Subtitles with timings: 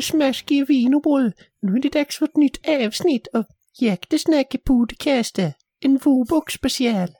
[0.00, 1.32] lille smaskige vinerbrød.
[1.62, 3.44] Nu är det dags för ett nytt avsnitt av
[3.80, 5.38] Jagtesnack podcast.
[5.84, 7.08] En Vobox special.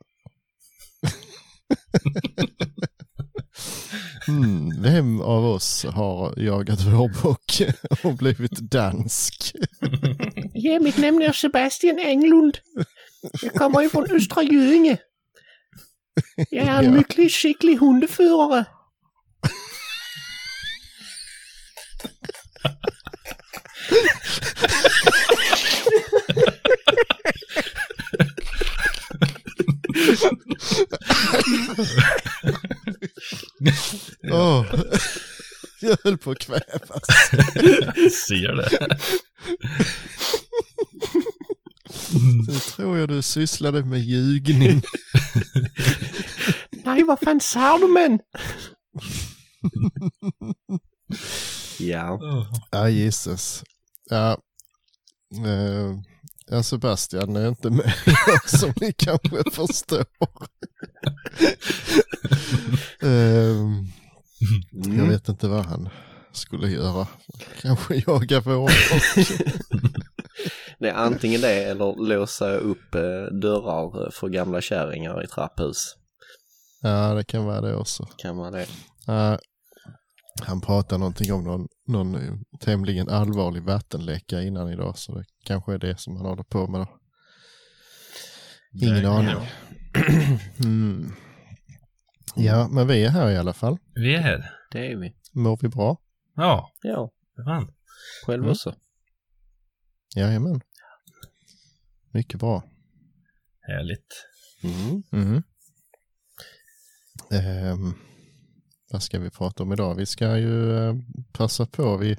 [4.27, 7.63] Hmm, vem av oss har jagat vårbock
[8.05, 9.53] och blivit dansk?
[10.55, 12.59] Ja, mitt namn är Sebastian Englund.
[13.43, 14.99] Jag kommer ifrån Östra Göinge.
[16.51, 18.65] Jag är en mycket skicklig hundförare.
[34.33, 34.67] Åh,
[35.81, 37.03] jag höll på att kvävas.
[38.29, 38.99] Ser det.
[42.47, 44.83] Nu tror jag du sysslade med ljugning.
[46.85, 48.19] Nej, vad fan sa du men?
[51.81, 52.19] Ja.
[52.71, 53.65] Ja, gisses.
[54.11, 54.33] Ja,
[55.47, 55.95] eh,
[56.47, 57.93] ja, Sebastian är inte med
[58.47, 60.05] som ni kanske förstår.
[63.03, 63.87] Ehm,
[64.99, 65.89] Jag vet inte vad han
[66.33, 67.07] skulle göra.
[67.61, 68.73] Kanske jaga vårbock.
[70.79, 75.95] Det är antingen det eller låsa upp eh, dörrar för gamla kärringar i trapphus.
[76.83, 78.07] Ja, det kan vara det också.
[78.17, 78.67] Kan man det?
[79.07, 79.39] Ja,
[80.43, 85.75] han pratade någonting om någon, någon eh, tämligen allvarlig vattenläcka innan idag, så det kanske
[85.75, 86.89] är det som han håller på med då.
[88.83, 89.37] Ingen Det aning.
[90.65, 91.13] Mm.
[92.37, 93.79] Ja, men vi är här i alla fall.
[93.95, 94.51] Vi är här.
[94.73, 95.15] Det är vi.
[95.33, 95.97] Mår vi bra?
[96.37, 97.73] Ja, Ja, för fan.
[98.27, 98.51] själv Mm.
[98.51, 98.75] också.
[100.17, 100.61] Jajamän.
[102.13, 102.63] Mycket bra.
[103.61, 104.27] Härligt.
[104.63, 105.03] Mm.
[105.13, 105.43] Mm.
[107.31, 107.95] Ehm,
[108.91, 109.95] vad ska vi prata om idag?
[109.95, 110.95] Vi ska ju eh,
[111.33, 111.97] passa på.
[111.97, 112.17] Vi,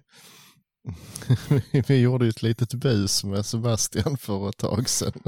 [1.88, 5.22] vi gjorde ju ett litet bus med Sebastian för ett tag sedan.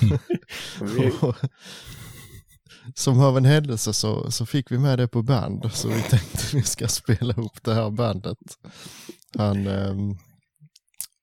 [1.20, 1.36] Och
[2.94, 5.72] Som av en händelse så, så fick vi med det på band.
[5.72, 8.38] Så vi tänkte vi ska spela upp det här bandet.
[9.38, 10.18] Han, ehm,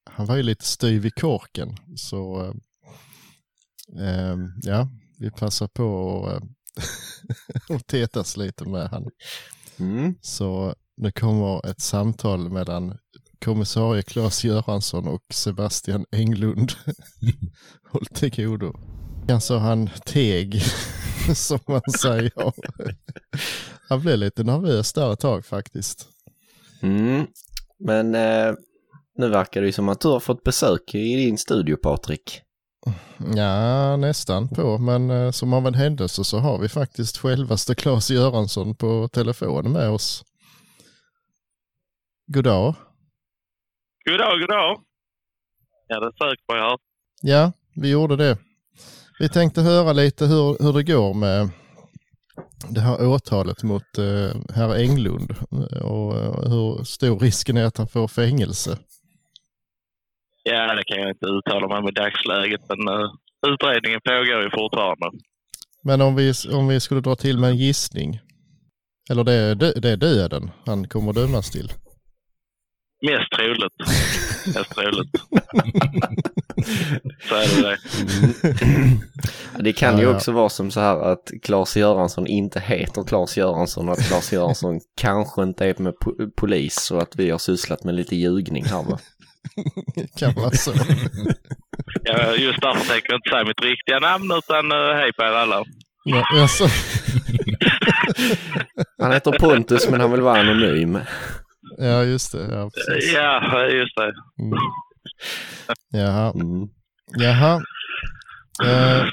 [0.05, 1.77] han var ju lite styv i korken.
[1.95, 2.53] Så
[3.99, 6.43] ehm, ja, vi passar på att
[7.69, 9.09] och tetas lite med han.
[9.79, 10.15] Mm.
[10.21, 12.97] Så nu kommer ett samtal mellan
[13.45, 16.71] kommissarie Claes Göransson och Sebastian Englund.
[17.91, 18.73] Håll till godo.
[19.29, 20.61] Alltså han teg,
[21.35, 22.53] som man säger.
[23.89, 26.07] Han blev lite nervös där ett tag faktiskt.
[26.81, 27.27] Mm.
[27.79, 28.53] Men eh,
[29.17, 32.41] nu verkar det ju som att du har fått besök i din studio Patrik.
[33.35, 38.11] Ja, nästan på, men eh, som av en händelse så har vi faktiskt självaste Claes
[38.11, 40.23] Göransson på telefon med oss.
[42.27, 42.75] God dag.
[44.05, 44.77] God dag, god dag.
[45.87, 46.79] Ja, det sök på jag.
[47.21, 48.37] Ja, vi gjorde det.
[49.19, 51.49] Vi tänkte höra lite hur, hur det går med
[52.69, 55.35] det här åtalet mot eh, herr Englund
[55.81, 58.77] och eh, hur stor risken är att han får fängelse.
[60.43, 63.11] Ja, det kan jag inte uttala mig om i dagsläget, men uh,
[63.47, 65.09] utredningen pågår ju fortfarande.
[65.83, 68.19] Men om vi, om vi skulle dra till med en gissning.
[69.11, 71.73] Eller det är, det är döden han kommer dömas till.
[73.05, 73.73] Mest troligt.
[74.55, 75.11] Mest troligt.
[77.29, 77.77] Så är det det.
[79.63, 80.15] Det kan Ja, ju ja.
[80.15, 84.33] också vara som så här att Claes Göransson inte heter Claes Göransson och att Claes
[84.33, 88.65] Göransson kanske inte är med po- polis och att vi har sysslat med lite ljugning
[88.65, 88.99] här va?
[90.19, 90.73] Kan vara så.
[92.03, 95.31] Ja, just därför tänker jag inte säga mitt riktiga namn, utan uh, hej på er
[95.31, 95.63] alla.
[96.05, 96.63] Ja, alltså,
[99.01, 100.99] Han heter Pontus men han vill vara anonym.
[101.77, 102.47] ja just det.
[102.51, 103.13] Ja, precis.
[103.13, 104.13] Ja, just det.
[104.43, 104.57] Mm.
[105.91, 106.31] Jaha.
[106.35, 106.67] Mm.
[107.17, 107.61] Jaha.
[108.65, 109.05] Eh,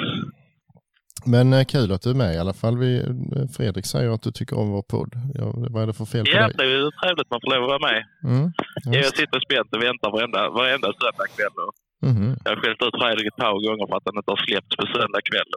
[1.27, 2.79] men eh, kul att du är med i alla fall.
[2.79, 5.13] Vi, eh, Fredrik säger att du tycker om vår podd.
[5.35, 6.55] Ja, vad är det för fel på Ja, dig?
[6.57, 8.01] det är ju trevligt att man får lov att vara med.
[8.33, 8.53] Mm.
[8.85, 9.17] Jag Just.
[9.17, 11.57] sitter spänt och väntar varenda, varenda söndagkväll.
[11.67, 12.37] och Mhm.
[12.45, 14.85] Jag har skällt ut Fredrik ett par gånger för att han inte har släppts på
[14.87, 15.51] söndagkväll.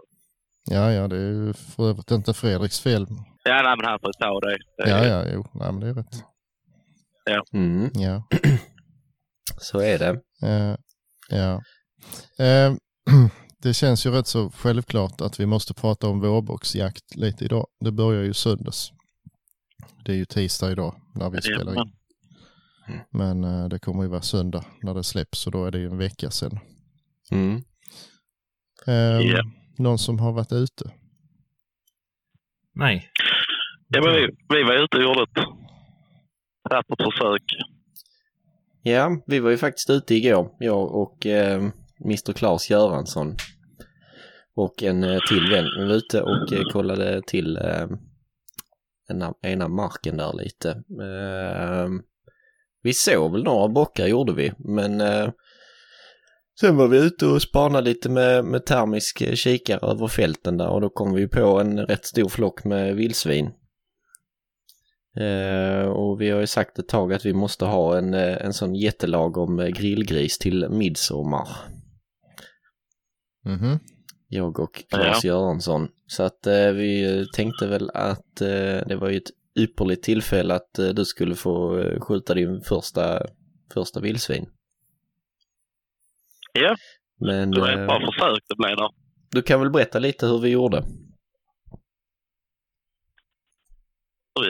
[0.75, 3.05] Ja, ja, det är ju för övrigt inte Fredriks fel.
[3.43, 4.57] Ja, nej, men han får ta det.
[4.77, 6.15] det Ja, ja, jo, nej, men det är rätt.
[7.53, 7.89] Mm.
[7.93, 8.23] Ja.
[9.57, 10.09] Så är det.
[10.47, 10.75] Eh,
[11.29, 11.61] ja.
[12.45, 12.73] Eh,
[13.61, 17.67] det känns ju rätt så självklart att vi måste prata om vårboxjakt lite idag.
[17.79, 18.91] Det börjar ju söndags.
[20.05, 21.91] Det är ju tisdag idag när vi det- spelar in.
[23.11, 25.85] Men eh, det kommer ju vara söndag när det släpps och då är det ju
[25.85, 26.59] en vecka sedan.
[27.31, 27.55] Mm.
[28.87, 28.93] Eh,
[29.27, 29.43] Ja.
[29.77, 30.91] Någon som har varit ute?
[32.75, 33.09] Nej.
[33.87, 35.45] Ja, men vi, vi var ute och gjorde ett
[36.69, 37.43] tappert försök.
[38.81, 41.69] Ja, vi var ju faktiskt ute igår, jag och eh,
[42.05, 43.35] Mr Claes Göransson.
[44.55, 45.65] Och en eh, till vän.
[45.79, 47.87] Vi var ute och eh, kollade till eh,
[49.09, 50.83] ena, ena marken där lite.
[51.03, 52.01] Ehm,
[52.83, 55.01] vi såg väl några bockar gjorde vi, men
[56.59, 60.81] sen var vi ute och spanade lite med, med termisk kikare över fälten där och
[60.81, 63.51] då kom vi på en rätt stor flock med vildsvin.
[65.19, 68.75] Eh, och vi har ju sagt ett tag att vi måste ha en, en sån
[68.75, 71.47] jättelagom grillgris till midsommar.
[73.45, 73.79] Mhm.
[74.27, 75.87] Jag och Claes Göransson.
[76.07, 80.79] Så att eh, vi tänkte väl att eh, det var ju ett ypperligt tillfälle att
[80.79, 83.21] eh, du skulle få eh, skjuta din första,
[83.73, 84.49] första vildsvin.
[86.53, 86.75] Ja,
[87.19, 88.89] Men det var ett eh, bra försök det blev där.
[89.31, 90.83] du kan väl berätta lite hur vi gjorde?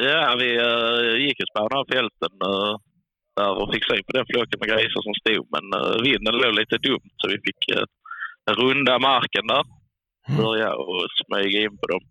[0.09, 2.73] Ja, vi uh, gick och spånade av fälten uh,
[3.37, 5.45] där och fick syn på den flocken med grisar som stod.
[5.55, 7.85] Men uh, vinden låg lite dumt så vi fick uh,
[8.53, 9.63] runda marken där.
[10.37, 12.01] Börja och smyga in på dem.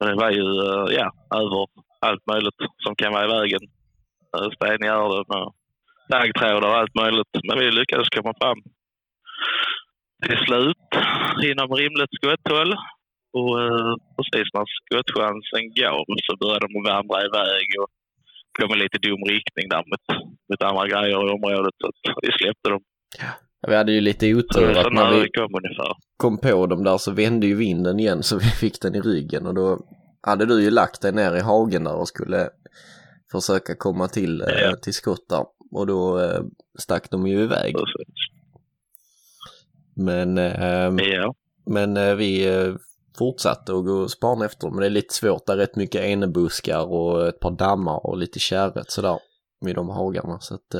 [0.00, 1.66] Men det var ju, uh, ja, över
[2.00, 3.60] allt möjligt som kan vara i vägen.
[4.36, 5.54] Uh, Stengärden och
[6.10, 7.32] taggtrådar och allt möjligt.
[7.48, 8.58] Men vi lyckades komma fram
[10.26, 10.88] till slut
[11.50, 12.74] inom rimligt skotthåll.
[13.38, 17.90] Och eh, precis när skottchansen gav så började de vandra iväg och
[18.58, 20.04] kom i lite dum riktning där mot,
[20.48, 21.74] mot andra grejer i området.
[21.80, 22.82] Så vi släppte dem.
[23.68, 25.28] Vi hade ju lite otur att när vi
[26.16, 29.46] kom på dem där så vände ju vinden igen så vi fick den i ryggen
[29.46, 29.78] och då
[30.22, 32.48] hade du ju lagt dig ner i hagen där och skulle
[33.32, 34.76] försöka komma till, eh, Ja.
[34.76, 35.44] till skott där.
[35.72, 36.40] Och då eh,
[36.78, 37.74] stack de ju iväg.
[37.74, 38.14] Precis.
[39.96, 41.34] Men, eh, Ja,
[41.66, 42.74] men eh, vi eh,
[43.18, 44.74] fortsatte att gå och spana efter dem.
[44.74, 48.16] Men det är lite svårt, där är rätt mycket enebuskar och ett par dammar och
[48.18, 49.18] lite kärret sådär
[49.60, 50.40] vid de hagarna.
[50.40, 50.74] Så att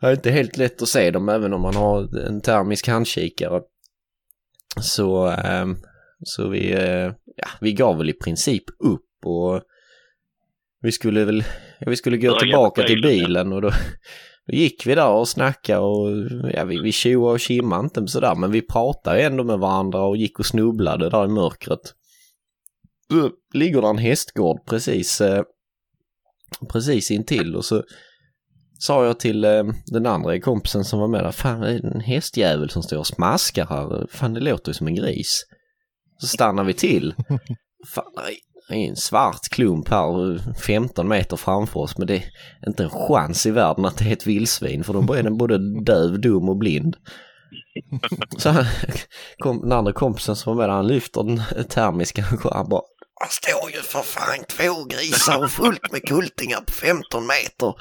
[0.00, 3.62] det är inte helt lätt att se dem även om man har en termisk handkikare.
[4.80, 5.66] Så, eh,
[6.24, 9.62] så vi, eh, ja, vi gav väl i princip upp och
[10.80, 11.44] vi skulle väl,
[11.78, 13.70] ja, vi skulle gå tillbaka till bilen och då,
[14.46, 16.08] då gick vi där och snackade och
[16.54, 20.16] ja, vi, vi tjoade och kimmade inte sådär men vi pratade ändå med varandra och
[20.16, 21.94] gick och snubblade där i mörkret.
[23.08, 25.42] Då ligger där en hästgård precis, eh,
[26.72, 27.82] precis intill och så
[28.78, 32.00] sa jag till eh, den andra kompisen som var med där, fan det är en
[32.00, 35.44] hästjävel som står och smaskar här, fan det låter ju som en gris.
[36.20, 37.14] Så stannar vi till.
[37.94, 38.32] Fan, det
[38.74, 42.24] är- en svart klump här 15 meter framför oss men det är
[42.66, 45.82] inte en chans i världen att det är ett vildsvin för då är den både
[45.84, 46.96] döv, dum och blind.
[48.38, 48.64] Så han,
[49.38, 52.82] kom, den andra kompisen som var med där, han lyfter den termiska och han bara
[53.20, 57.74] Han står ju för fan två grisar och fullt med kultingar på 15 meter.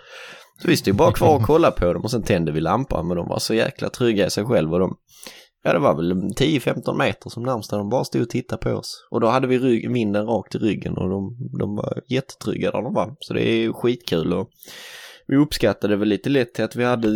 [0.62, 3.18] Så vi stod bara kvar och kollade på dem och sen tände vi lampan men
[3.18, 4.98] de var så jäkla trygga i sig själva och de
[5.64, 9.08] Ja det var väl 10-15 meter som närmsta de bara stod och tittade på oss.
[9.12, 12.82] Och då hade vi rygg, vinden rakt i ryggen och de, de var jättetrygga där
[12.82, 13.16] de var.
[13.20, 14.50] Så det är skitkul och
[15.28, 17.08] vi uppskattade väl lite lätt till att vi hade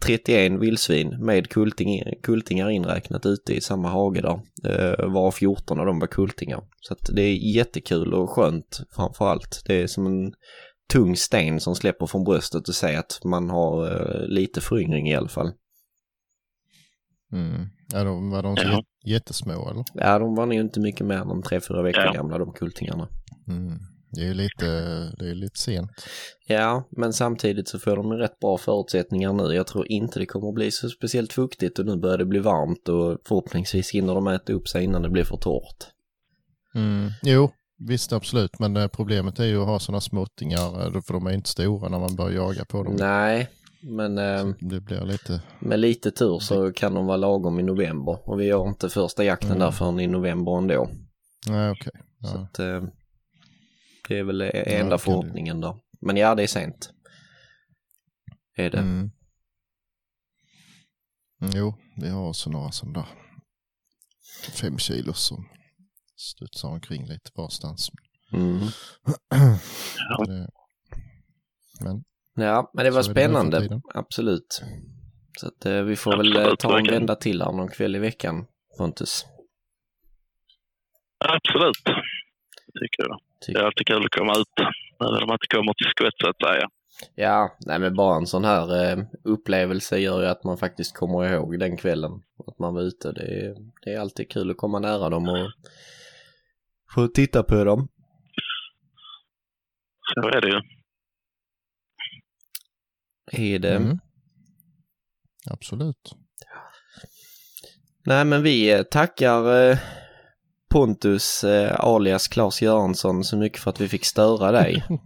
[0.00, 4.40] 31 vildsvin med kulting, kultingar inräknat ute i samma hage där.
[4.64, 6.60] Eh, var 14 av dem var kultingar.
[6.80, 9.62] Så att det är jättekul och skönt framför allt.
[9.66, 10.32] Det är som en
[10.92, 15.14] tung sten som släpper från bröstet och säger att man har eh, lite föryngring i
[15.16, 15.52] alla fall.
[17.32, 17.66] Mm.
[17.92, 18.70] Ja, de, var de så Ja.
[18.78, 19.84] jät- jättesmå eller?
[19.94, 22.12] Ja, de var nog inte mycket mer än 3-4 veckor Ja.
[22.12, 23.08] gamla de kultingarna.
[23.48, 23.78] Mm.
[24.10, 24.66] Det är ju lite,
[25.18, 25.90] det är lite sent.
[26.46, 29.54] Ja, men samtidigt så får de rätt bra förutsättningar nu.
[29.54, 32.38] Jag tror inte det kommer att bli så speciellt fuktigt och nu börjar det bli
[32.38, 35.86] varmt och förhoppningsvis hinner de äta upp sig innan det blir för torrt.
[36.74, 37.10] Mm.
[37.22, 38.58] Jo, visst absolut.
[38.58, 41.88] Men eh, problemet är ju att ha sådana småttingar, eh, för de är inte stora
[41.88, 42.96] när man börjar jaga på dem.
[42.98, 43.48] Nej,
[43.80, 48.28] men eh, Det blir lite, med lite tur så kan de vara lagom i november
[48.30, 49.58] och vi gör inte första jakten Mm.
[49.60, 50.90] där förrän i november ändå.
[51.48, 51.92] nej okej.
[52.20, 52.40] Så Ja.
[52.42, 52.82] att, eh,
[54.08, 55.80] det är väl enda det kan förhoppningen då.
[56.00, 56.90] Men ja, det är sent.
[58.56, 58.78] Är det.
[58.78, 59.10] Mm.
[61.54, 63.06] Jo, vi har också några som där
[64.52, 65.48] fem kilo som
[66.18, 67.90] studsar omkring lite varstans.
[68.32, 68.58] Mm.
[70.26, 70.48] Det,
[71.80, 72.04] men
[72.46, 73.60] Ja, men det var det spännande.
[73.60, 73.82] tiden.
[73.94, 74.62] Absolut.
[75.40, 77.96] Så att eh, vi får väl eh, Absolut, ta en vända till här någon kväll
[77.96, 78.46] i veckan,
[78.78, 79.26] Pontus.
[81.18, 81.82] absolut.
[82.80, 83.18] Tycker jag.
[83.46, 84.66] Det är alltid kul att komma ut.
[85.00, 86.68] Även om man inte kommer till skott så att säga.
[87.14, 91.32] Ja, nej men bara en sån här eh, upplevelse gör ju att man faktiskt kommer
[91.34, 92.12] ihåg den kvällen.
[92.46, 93.12] Att man var ute.
[93.12, 95.50] Det är, det är alltid kul att komma nära dem och
[96.94, 97.88] få titta på dem.
[100.14, 100.60] Så är det ju.
[103.54, 103.74] är det.
[103.76, 103.98] Mm.
[105.50, 106.12] Absolut.
[108.06, 109.78] Nej, men vi eh, tackar eh,
[110.70, 114.84] Pontus eh, alias Claes Göransson så mycket för att vi fick störa dig.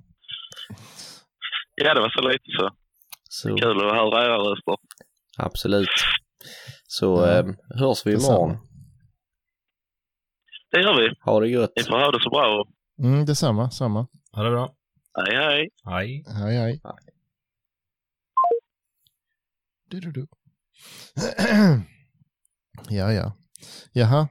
[1.75, 2.71] Ja, det var så lite så.
[3.29, 4.77] Så, Kul att höra era röster.
[5.39, 5.89] absolut.
[6.87, 8.37] Så eh, hörs vi Detsamma.
[8.39, 8.57] imorgon.
[10.73, 11.15] Det gör vi.
[11.25, 11.73] Ha det gött.
[11.77, 12.65] Ni får ha det så bra.
[13.03, 14.07] Mm, detsamma, samma.
[14.33, 14.75] Ha det bra.
[15.15, 15.69] Hej, hej.
[15.85, 16.25] Hej.
[16.27, 16.81] Hej, hej.
[19.91, 20.27] Du, du, du.
[22.89, 23.33] ja, ja.
[23.93, 24.29] Jaha.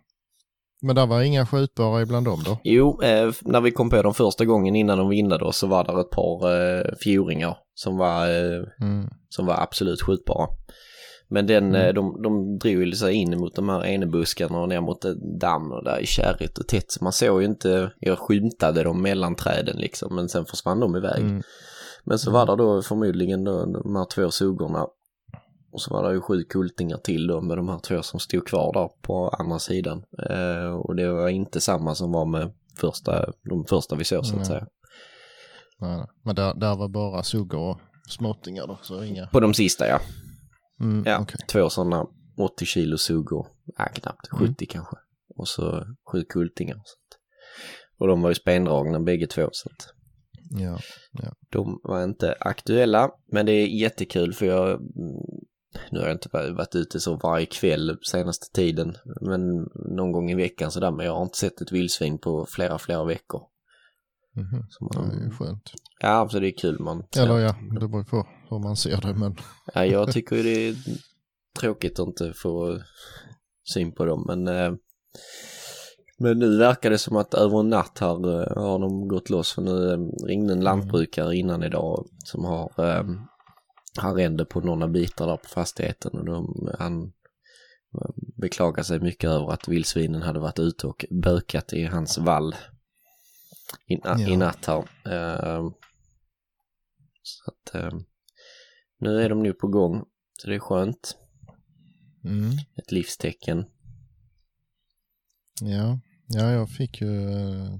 [0.81, 2.57] Men det var inga skjutbara ibland dem då?
[2.63, 5.83] Jo, eh, när vi kom på dem första gången innan de vindade oss så var
[5.83, 9.10] det ett par eh, fjoringar som var, eh, Mm.
[9.29, 10.48] som var absolut skjutbara.
[11.32, 11.88] Men den, Mm.
[11.88, 15.02] eh, de, de drog sig in mot de här enebuskarna och ner mot
[15.40, 16.92] damm och där är kärrigt och tätt.
[16.92, 20.96] Så man såg ju inte, jag skymtade dem mellan träden liksom men sen försvann de
[20.96, 21.22] iväg.
[21.22, 21.42] Mm.
[22.04, 24.88] Men så var det då förmodligen då de här två suggorna
[25.72, 28.48] och så var det ju sju kultingar till då med de här två som stod
[28.48, 30.04] kvar där på andra sidan.
[30.30, 34.32] Eh, och det var inte samma som var med första, de första vi såg så
[34.34, 34.46] att Nej.
[34.46, 34.68] säga.
[35.80, 36.06] Nej.
[36.24, 37.78] Men där, där var bara suggor och
[38.10, 39.28] småttingar då, så inga?
[39.28, 40.00] På de sista ja.
[40.82, 41.36] Mm, Ja, okej.
[41.48, 42.06] två sådana
[42.38, 43.48] 80 kilo suggor.
[43.78, 44.28] Ja, knappt.
[44.30, 44.96] 70 kanske.
[45.36, 46.76] Och så sju kultingar.
[46.76, 47.20] Så att.
[48.00, 49.50] Och de var ju spendragna bägge två.
[49.52, 49.94] Så att
[50.60, 50.80] Ja.
[51.50, 53.10] de var inte aktuella.
[53.32, 54.70] Men det är jättekul för jag...
[54.70, 54.86] mm,
[55.92, 58.96] Nu har jag inte varit ute så varje kväll senaste tiden.
[59.22, 59.42] Men
[59.96, 60.92] någon gång i veckan sådär.
[60.92, 63.42] Men jag har inte sett ett vildsvin på flera, flera veckor.
[64.70, 65.72] Så Det man, är ju skönt.
[66.01, 67.03] Ja, så det är kul man.
[67.17, 69.36] Eller ja, det beror på hur man ser det, men
[69.74, 70.75] Ja, jag tycker ju det är
[71.60, 72.79] tråkigt att inte få
[73.74, 74.74] syn på dem, men eh,
[76.20, 79.53] men nu verkar det som att över en natt här eh, har de gått loss
[79.53, 82.72] för nu eh, ringde en lantbrukare innan idag som har
[84.00, 87.12] arrende på några bitar där på fastigheten och de, han
[88.41, 92.55] beklagar sig mycket över att vildsvinen hade varit ute och bökat i hans vall
[93.88, 94.38] i, na- i Ja.
[94.38, 94.84] natt här.
[97.22, 98.00] Så att eh,
[98.98, 100.06] nu är de nu på gång,
[100.38, 101.18] så det är skönt.
[102.24, 102.51] mm.
[102.75, 103.66] Ett livstecken.
[105.62, 106.00] ja.
[106.28, 107.78] ja, jag fick ju, eh,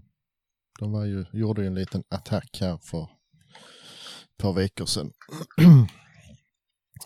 [0.80, 5.12] de var ju, gjorde ju en liten attack här för ett par veckor sedan.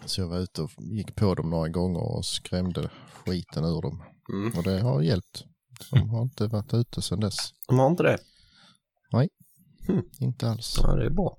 [0.06, 2.90] Så jag var ute och gick på dem några gånger och skrämde
[3.26, 4.04] skiten ur dem.
[4.34, 4.58] Mm.
[4.58, 5.46] Och det har hjälpt.
[5.92, 7.36] De har inte varit ute sedan dess.
[7.68, 8.18] De har inte det?
[10.20, 10.80] Inte alls.
[10.84, 11.38] Ja, det är bra.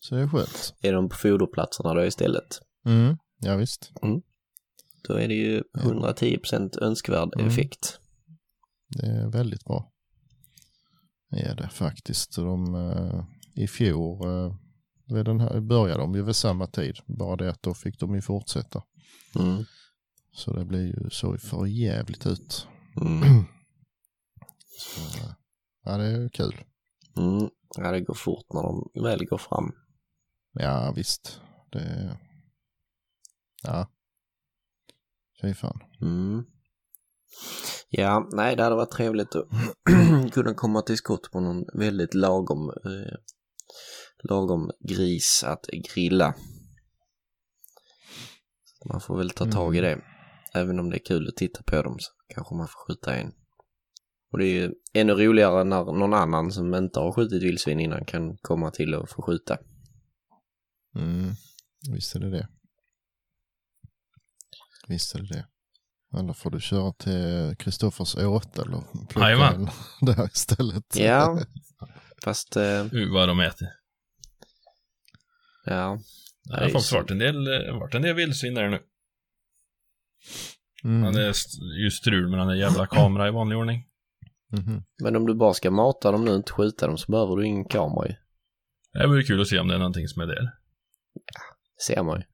[0.00, 0.74] Så det är skönt.
[0.82, 2.60] Är de på foderplatserna då istället?
[2.86, 3.16] Mm.
[3.40, 3.92] Ja, visst.
[5.08, 7.46] Då är det ju 110% önskvärd Mm.
[7.48, 8.00] effekt.
[8.88, 9.92] Det är väldigt bra.
[11.30, 12.36] Det är det faktiskt.
[12.36, 13.24] De, eh,
[13.62, 14.54] I fjol eh,
[15.14, 16.96] vid den här, började de ju vid samma tid.
[17.06, 18.82] Bara det att då fick de ju fortsätta.
[19.38, 19.64] Mm.
[20.32, 22.66] Så det blir ju så för jävligt ut.
[23.00, 23.44] Mm.
[24.78, 25.32] Så, eh,
[25.84, 26.54] ja, det är kul.
[27.16, 27.48] Mm.
[27.76, 29.72] Ja, det går fort när de väl går fram.
[30.52, 31.40] Ja, visst.
[31.72, 32.18] Det.
[33.62, 33.88] Ja.
[35.42, 35.80] Fy fan.
[36.00, 36.44] Mm.
[37.90, 39.48] Ja, nej, det hade varit trevligt att
[40.32, 43.16] kunna komma till skott på någon väldigt lagom, eh,
[44.22, 46.34] lagom gris att grilla.
[48.92, 50.00] Man får väl ta tag i det.
[50.54, 53.32] Även om det är kul att titta på dem så kanske man får skjuta en.
[54.32, 58.04] Och det är ju ännu roligare när någon annan som inte har skjutit vildsvin innan
[58.04, 59.58] kan komma till och få skjuta.
[60.96, 61.34] Mm.
[61.92, 62.48] Visst är det det.
[64.88, 65.46] Visst är det det.
[66.18, 69.68] Eller får du köra till Kristoffers åt eller plocka Jajamän.
[70.00, 70.96] den där istället.
[70.96, 71.40] Ja,
[72.24, 73.68] fast eh, Uh, vad de äter.
[75.64, 75.98] ja.
[76.44, 78.78] Det har faktiskt varit en del, varit en del vildsvin där nu.
[80.84, 81.12] Mm.
[81.12, 81.34] Det är
[81.84, 83.84] ju strul med den där jävla kameran i vanlig ordning.
[84.52, 84.82] Mhm.
[85.02, 87.46] Men om du bara ska mata dem nu och inte skjuta dem så behöver du
[87.46, 88.14] ingen kamera ju.
[88.92, 90.57] Det vore kul att se om det är någonting som är där.
[91.86, 92.26] Ser man ju.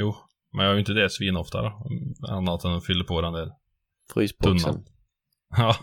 [0.00, 0.14] Jo,
[0.52, 1.86] men jag har ju inte det svin ofta då.
[2.28, 3.50] Annat än att fylla på den där.
[4.14, 4.58] Frysboxen.
[4.58, 4.84] Tunnan.
[5.56, 5.76] Ja.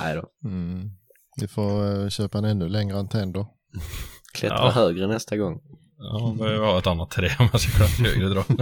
[0.00, 0.48] Nej då.
[0.48, 0.90] Mm.
[1.36, 3.56] Du får eh, köpa en ännu längre antenn då.
[4.34, 4.70] Klättra Ja.
[4.70, 5.60] högre nästa gång.
[5.96, 8.44] Ja, behöver jag ha ett annat trä om jag ska kunna högre dra.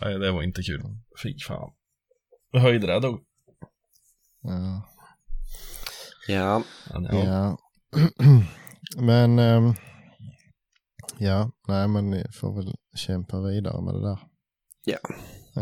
[0.00, 0.82] Nej, det var inte kul.
[1.22, 1.70] Fy fan.
[2.52, 3.20] Höjdrädd då.
[4.42, 4.88] Ja.
[6.28, 6.62] Ja,
[7.12, 7.58] ja.
[8.96, 9.74] men ehm,
[11.18, 14.18] ja, nej men ni får väl kämpa vidare med det där.
[14.84, 14.98] Ja.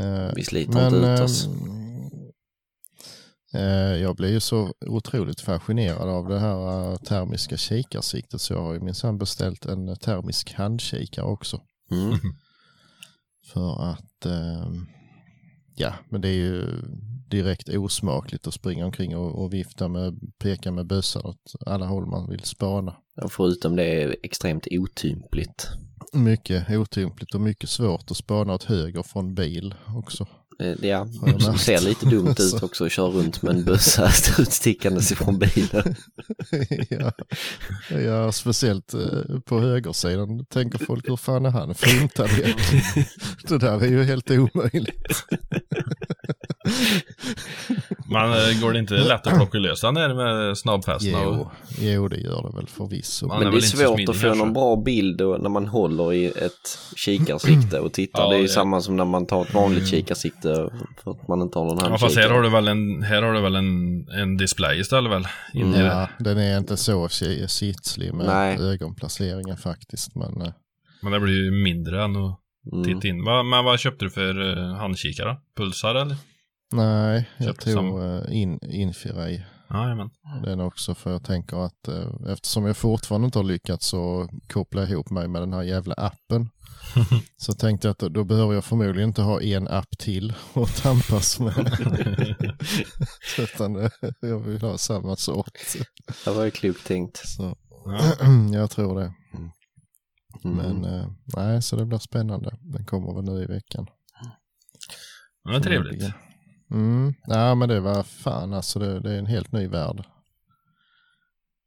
[0.01, 1.47] Eh, vi sliter men inte ut oss.
[1.47, 1.89] ehm,
[3.55, 8.63] Eh, Jag blir ju så otroligt fascinerad av det här eh, termiska kikarsiktet så jag
[8.63, 11.61] har ju minsann beställt en termisk handkikare också.
[11.91, 12.19] Mm.
[13.53, 14.73] För att, eh,
[15.77, 16.67] ja, men det är ju
[17.31, 22.07] direkt osmakligt att springa omkring och, och vifta med, peka med bössan åt alla håll
[22.07, 22.97] man vill spana.
[23.23, 25.69] Och förutom det är extremt otympligt.
[26.13, 30.27] Mycket otympligt och mycket svårt att spana åt höger från bil också.
[30.63, 31.61] Eh, Ja, som märkt.
[31.61, 32.67] ser lite dumt ut Så.
[32.67, 35.95] också att köra runt med en bössa utstickandes ifrån bilen.
[36.91, 37.13] ja.
[37.99, 42.31] ja, speciellt eh, på högersidan tänker folk hur fan är han funtad?
[43.49, 45.25] Det där är ju helt omöjligt.
[48.11, 51.19] Men eh, går det inte lätt att plocka lös den där med snabbfästena?
[51.25, 53.27] Jo, och- jo, det gör det väl förvisso.
[53.27, 54.29] Man Men är det är svårt att få kanske.
[54.45, 58.23] någon bra bild när man håller i ett kikarsikte och tittar.
[58.23, 60.71] Ja, det är ju det- samma som när man tar ett vanligt kikarsikte
[61.05, 62.09] för att man inte har någon Ja, handkikare.
[62.09, 65.27] fast här har du väl en, här har du väl en, en display istället väl?
[65.55, 65.83] In det.
[65.85, 67.09] Ja, den är inte så
[67.49, 68.59] sitslig med Nej.
[68.61, 70.15] ögonplaceringen faktiskt.
[70.15, 70.53] Men eh,
[71.03, 72.41] Men det blir ju mindre än att
[72.73, 72.85] Mm.
[72.85, 73.25] titta in.
[73.25, 75.37] Va, men vad köpte du för uh, handkikare?
[75.57, 76.17] Pulsar eller?
[76.73, 78.19] Nej, jag Köpte tog samma.
[78.19, 79.43] eh, in, Infrared.
[79.71, 80.11] Jajamän.
[80.45, 84.83] Den också för jag tänker att eh, eftersom jag fortfarande inte har lyckats så koppla
[84.83, 86.49] ihop mig med den här jävla appen.
[87.37, 90.77] så tänkte jag att då, då behöver jag förmodligen inte ha en app till att
[90.83, 91.55] tampas med.
[93.39, 93.91] Utan eh,
[94.21, 95.59] jag vill ha samma sort.
[96.25, 97.17] Det var ju klokt tänkt.
[97.17, 98.27] Så Ja.
[98.53, 99.13] jag tror det.
[99.35, 100.57] Mm.
[100.57, 102.59] Men eh, nej, så det blir spännande.
[102.61, 103.87] Den kommer väl nu i veckan.
[105.49, 106.05] Är trevligt.
[106.71, 107.15] Mm.
[107.27, 108.79] Ja, men det var fan alltså.
[108.79, 110.05] Det, det är en helt ny värld.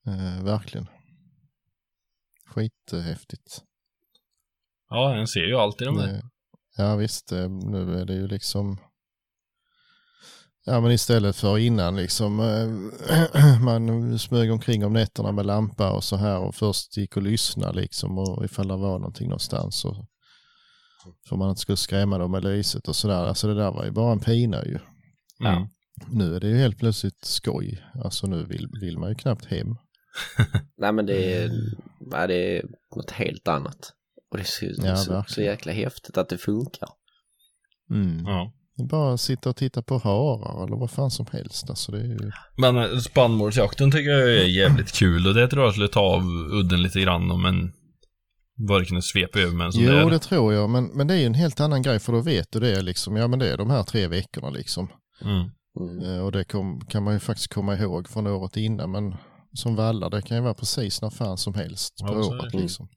[0.07, 0.87] Eh, verkligen.
[2.45, 3.61] Skithäftigt.
[4.89, 6.07] Ja, en ser ju alltid de där.
[6.07, 6.21] Det,
[6.77, 8.77] ja visst, eh, nu är det ju liksom
[10.65, 16.03] Ja men istället för innan liksom eh, man smög omkring om nätterna med lampa och
[16.03, 20.07] så här och först gick och lyssna liksom och ifall det var någonting någonstans så
[21.27, 23.25] för man inte skulle skrämma dem med lyset och sådär.
[23.25, 24.79] Alltså det där var ju bara en pina ju.
[25.45, 25.67] Mm.
[26.07, 27.83] Nu är det ju helt plötsligt skoj.
[28.03, 29.67] Alltså nu vill, vill man ju knappt hem.
[30.77, 31.51] Nej men det är,
[31.99, 33.93] nej, det är något helt annat.
[34.31, 36.89] Och det är så, Ja, så, så jäkla häftigt att det funkar.
[37.89, 38.25] Mm.
[38.25, 38.53] Ja.
[38.89, 41.69] Bara sitta och titta på harar eller vad fan som helst.
[41.69, 42.31] Alltså det är ju...
[42.57, 46.23] Men eh, spannmålsjakten tycker jag är jävligt kul och det tror jag skulle ta av
[46.51, 47.71] udden lite grann om en
[48.67, 50.09] bara svepa över med en sån Jo, där.
[50.09, 50.69] det tror jag.
[50.69, 53.15] Men, men det är ju en helt annan grej för då vet du det liksom.
[53.15, 54.87] Ja, men det är de här tre veckorna liksom.
[55.23, 55.49] Mm.
[55.79, 56.03] Mm.
[56.15, 58.91] Eh, Och det kom, kan man ju faktiskt komma ihåg från året innan.
[58.91, 59.15] Men
[59.53, 62.57] som vallar, det kan ju vara precis när fan som helst på Ja, året det.
[62.57, 62.87] liksom.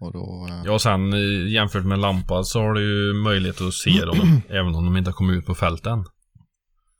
[0.00, 0.46] Och då...
[0.50, 4.04] eh, Ja, och sen eh, jämfört med lampa så har du ju möjlighet att se
[4.04, 6.04] dem även om de inte har kommit ut på fälten.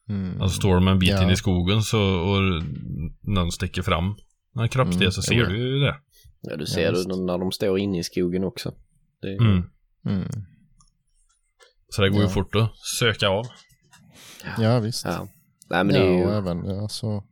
[0.09, 1.22] mm, Alltså står de en bit Ja.
[1.22, 2.62] in i skogen så, och
[3.22, 4.14] någon sticker fram
[4.61, 5.46] en kroppsdel Mm, så ser jo.
[5.46, 5.96] du ju det.
[6.40, 8.75] Ja du ser Ja, det när de står inne i skogen också.
[9.22, 9.62] Det är, Mm.
[10.07, 10.29] mm.
[11.88, 12.31] Så det går ju Ja.
[12.31, 13.46] fort att söka av.
[14.59, 15.05] Ja, visst.
[15.05, 15.29] Ja.
[15.69, 17.23] Nej men ja, det är ju, och även alltså,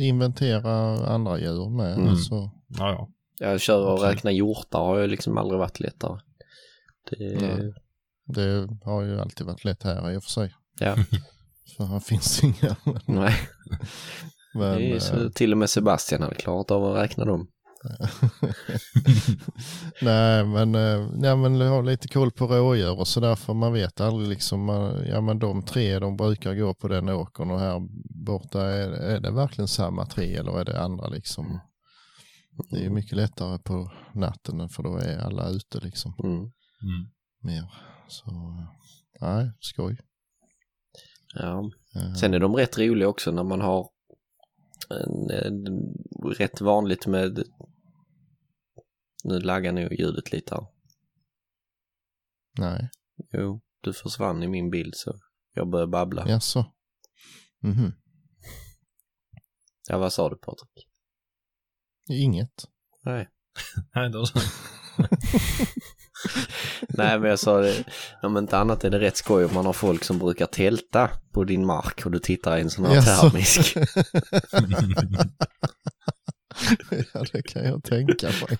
[0.00, 0.72] inventera
[1.06, 1.94] andra djur med.
[1.94, 2.08] Mm.
[2.08, 2.34] Alltså,
[2.68, 3.08] Ja, ja.
[3.38, 4.14] jag kör och Absolut.
[4.16, 6.20] räkna hjortar har ju liksom aldrig varit lättare.
[7.10, 7.72] Det
[8.34, 10.54] det har ju alltid varit lätt här i och för sig.
[10.80, 10.96] ja,
[11.76, 12.76] För här finns inga.
[13.06, 13.34] nej.
[14.54, 17.24] Men, det är ju eh, så, till och med Sebastian hade klarat av att räkna
[17.24, 17.48] dem.
[20.02, 24.00] Nej, men, eh, ja, men ha lite koll på rådjur och sådär för man vet
[24.00, 27.80] aldrig liksom, man, ja men de tre de brukar gå på den åkern och här
[28.26, 31.60] borta är, är det verkligen samma tre eller är det andra liksom.
[32.70, 36.36] Det är ju mycket lättare på natten för då är alla ute liksom Mm.
[36.36, 36.50] Mm.
[37.42, 37.72] mer.
[38.08, 38.30] Så
[39.20, 39.98] nej, skoj.
[41.34, 41.70] Ja.
[41.96, 43.88] Eh, Sen är de rätt roliga också när man har
[44.90, 45.94] en, en,
[46.38, 47.44] rätt vanligt med
[49.24, 50.66] nu laggar nog ljudet lite här.
[52.58, 52.90] Nej,
[53.32, 55.14] Jo, du försvann i min bild så
[55.54, 56.22] jag börjar babbla.
[56.26, 56.72] Ja, jaså.
[57.62, 57.92] Mhm.
[59.88, 60.86] vad sa du Patrik?
[62.08, 62.64] Inget.
[63.04, 63.28] Nej.
[63.94, 64.38] Nej, då så.
[66.88, 67.84] Nej men jag sa det,
[68.22, 71.44] om inte annat är det rätt skoj om man har folk som brukar tälta på
[71.44, 73.30] din mark och du tittar i en sån här Jaså.
[73.30, 73.76] termisk.
[77.14, 78.58] ja, det kan jag tänka mig.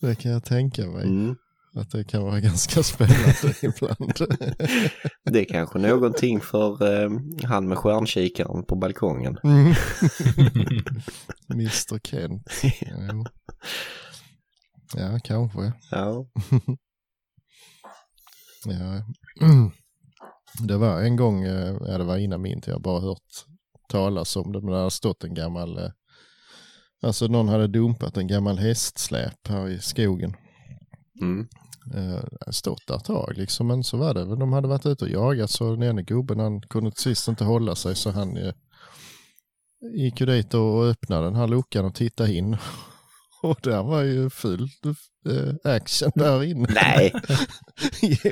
[0.00, 1.04] Det kan jag tänka mig.
[1.04, 1.36] Mm.
[1.76, 4.12] Att det kan vara ganska spännande ibland.
[5.24, 7.10] Det är kanske någonting för eh,
[7.44, 9.38] han med stjärnkikaren på balkongen.
[9.44, 9.66] Mm.
[11.52, 12.50] Mr Kent.
[12.80, 13.24] Ja.
[14.96, 15.72] ja, kanske.
[15.90, 16.26] Ja.
[18.64, 19.04] Ja.
[19.40, 19.70] Mm.
[20.58, 23.44] Det var en gång, eh, ja det var innan min tid, jag har bara hört
[23.88, 25.90] talas om det, men det hade stått en gammal, eh,
[27.04, 30.36] alltså någon hade dumpat en gammal hästsläp här i skogen.
[31.20, 31.48] Mm.
[31.94, 35.10] Eh, stått där ett tag liksom, men så var det, de hade varit ute och
[35.10, 38.52] jagat så den ene gubben han kunde till sist inte hålla sig så han eh,
[39.94, 42.56] gick ju dit och öppnade den här luckan och tittade in.
[43.42, 44.68] Och där var ju full
[45.28, 46.68] eh, action där inne.
[46.74, 47.12] Nej!
[48.02, 48.30] Jo.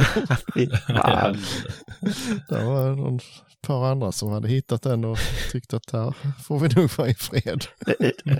[2.49, 3.21] Det var någon
[3.63, 5.19] par andra som hade hittat den och
[5.53, 7.65] tyckte att här får vi nog vara i fred.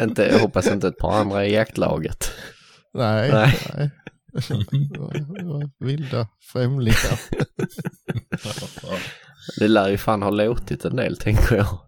[0.03, 2.31] inte, jag hoppas inte ett par andra i jaktlaget.
[2.95, 3.59] Nej, Nej.
[3.75, 3.91] nej.
[4.33, 7.21] Det var, det var vilda främlingar.
[9.59, 11.79] Det lär ju fan ha låtit en del tänker jag.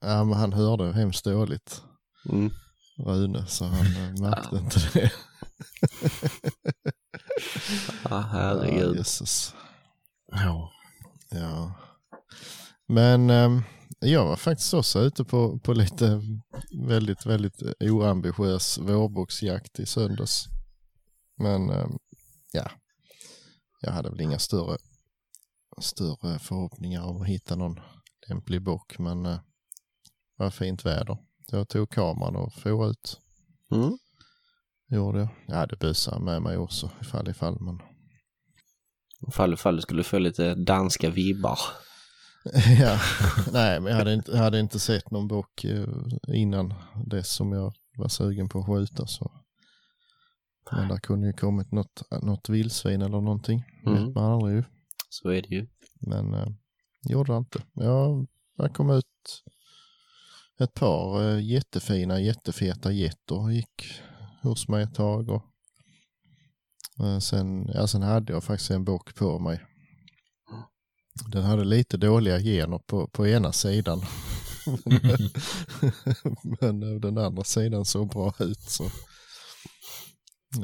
[0.00, 1.82] Ja, men han hörde hemskt dåligt,
[2.28, 2.50] Mm.
[3.06, 5.12] Rune, så han eh, märkte inte det.
[8.02, 8.96] Ah, Ja, herregud.
[8.96, 9.54] jösses.
[10.32, 10.70] Ja.
[11.30, 11.72] Ja.
[12.88, 13.62] Men ehm,
[14.00, 16.22] jag var faktiskt också ute på, på lite
[16.88, 20.46] väldigt, väldigt oambitiös vårboxjakt i söndags.
[21.36, 21.98] Men ehm,
[22.52, 22.70] ja,
[23.80, 24.78] jag hade väl inga större,
[25.80, 27.80] större förhoppningar om att hitta någon
[28.28, 28.98] lämplig bock.
[28.98, 29.40] Men eh,
[30.36, 31.18] det var fint väder.
[31.46, 33.20] Jag tog kameran och for ut.
[33.74, 33.98] Mm.
[34.90, 35.28] Gjorde jag.
[35.46, 37.60] Jag hade bössan med mig också ifall ifall.
[37.60, 37.80] Men
[39.28, 41.58] Ifall, ifall du skulle få lite danska vibbar.
[42.80, 43.00] ja,
[43.52, 45.88] nej men jag hade inte, hade inte sett någon bock eh,
[46.28, 46.74] innan
[47.06, 49.30] dess som jag var sugen på att skjuta så.
[50.72, 53.64] Men där kunde ju kommit något, något vildsvin eller någonting.
[53.86, 54.04] Mm.
[54.06, 54.64] Vet man aldrig ju.
[55.10, 55.66] Så är det ju.
[56.00, 56.48] Men eh,
[57.08, 57.62] gjorde det inte.
[57.72, 59.42] Jag, jag kom ut
[60.58, 64.00] ett par eh, jättefina, jättefeta getter gick
[64.42, 65.28] hos mig ett tag.
[65.28, 65.42] Och,
[67.06, 69.60] eh, sen, ja, sen hade jag faktiskt en bock på mig.
[71.26, 74.02] Den hade lite dåliga gener på, på ena sidan.
[76.60, 78.60] men eh, den andra sidan såg bra ut.
[78.60, 78.84] Så.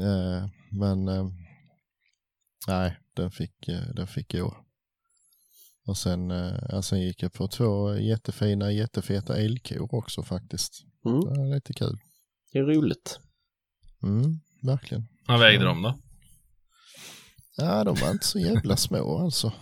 [0.00, 1.26] Eh, men eh,
[2.68, 4.56] nej, den fick, eh, den fick gå.
[5.86, 10.84] Och sen, eh, sen gick jag på två jättefina, jättefeta älgkor också faktiskt.
[11.06, 11.20] Mm.
[11.20, 11.98] Det var lite kul.
[12.52, 13.18] Det är roligt.
[14.02, 15.08] Mm, verkligen.
[15.26, 15.98] Vad vägde de då?
[17.56, 19.52] Ja, de var inte så jävla små alltså.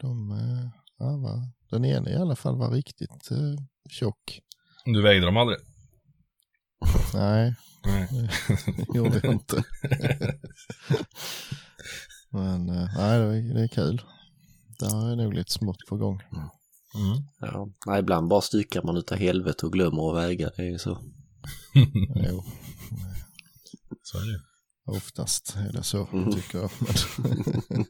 [0.00, 3.54] De, eh, ja, var, den ena i alla fall var riktigt eh,
[3.90, 4.40] tjock.
[4.84, 5.58] Du vägde dem aldrig?
[7.14, 8.08] Nej, Nej.
[8.76, 9.56] det gjorde jag inte.
[12.30, 14.02] Men eh, nej, det är, det är kul.
[14.78, 16.20] Där är nog lite smått på gång.
[16.94, 17.22] Mm.
[17.40, 17.68] Ja.
[17.86, 20.50] Nej, ibland bara styckar man utav helvete och glömmer att väga.
[20.56, 20.98] Det är ju så.
[22.28, 22.44] Jo,
[24.02, 24.40] Så är det
[24.96, 26.32] oftast är det så Mm.
[26.32, 26.70] tycker jag.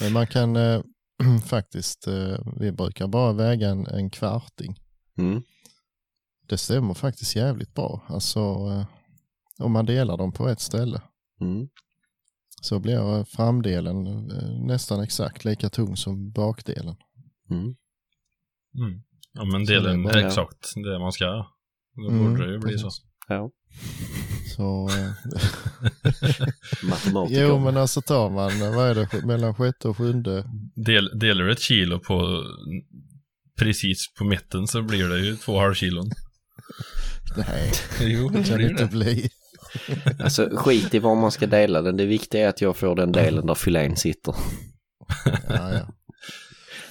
[0.00, 0.82] Men, man kan eh,
[1.46, 4.76] faktiskt, eh, vi brukar bara väga en, en kvarting.
[5.18, 5.42] Mm.
[6.48, 8.02] Det stämmer faktiskt jävligt bra.
[8.08, 8.84] Alltså eh,
[9.58, 11.02] om man delar dem på ett ställe
[11.40, 11.68] Mm.
[12.62, 16.96] så blir eh, framdelen eh, nästan exakt lika tung som bakdelen.
[17.50, 17.62] Mm.
[17.64, 19.02] Mm.
[19.32, 21.46] Ja men Så delen är exakt det man ska.
[21.96, 22.84] Då Mm, borde det ju bli så.
[22.86, 23.04] precis.
[23.28, 23.50] Ja.
[24.56, 24.90] Så,
[26.88, 27.42] Matematiker.
[27.42, 31.52] jo men alltså tar man, vad är det, mellan sjätte och sjunde Del, delar du
[31.52, 32.44] ett kilo på
[33.58, 36.10] precis på mitten så blir det ju två halvkilon.
[37.36, 39.30] Nej, Jo, det kan det inte bli.
[40.20, 41.96] Alltså skit i var man ska dela den.
[41.96, 44.34] Det viktiga är att jag får den delen där filén sitter.
[45.48, 45.88] Ja, ja.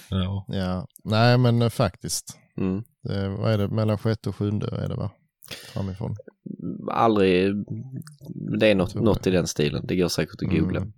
[0.10, 0.46] Ja.
[0.48, 0.88] ja.
[1.04, 2.38] Nej men eh, faktiskt.
[2.58, 2.84] Mm.
[3.04, 5.12] Det, vad är det, mellan sjätte och sjunde är det va?
[5.74, 6.16] Framifrån.
[6.92, 7.54] Aldrig,
[8.60, 9.86] det är något, något i den stilen.
[9.88, 10.80] Det går säkert att googla.
[10.80, 10.94] Mm.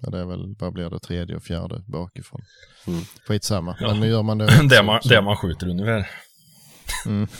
[0.00, 2.40] Ja det är väl, vad blir det, tredje och fjärde bakifrån.
[2.86, 3.00] Mm.
[3.26, 3.88] Skitsamma, Ja.
[3.90, 6.10] men nu gör man det Det, man, det man skjuter ungefär.
[7.06, 7.26] Mm.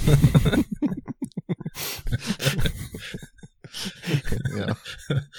[4.58, 4.76] ja,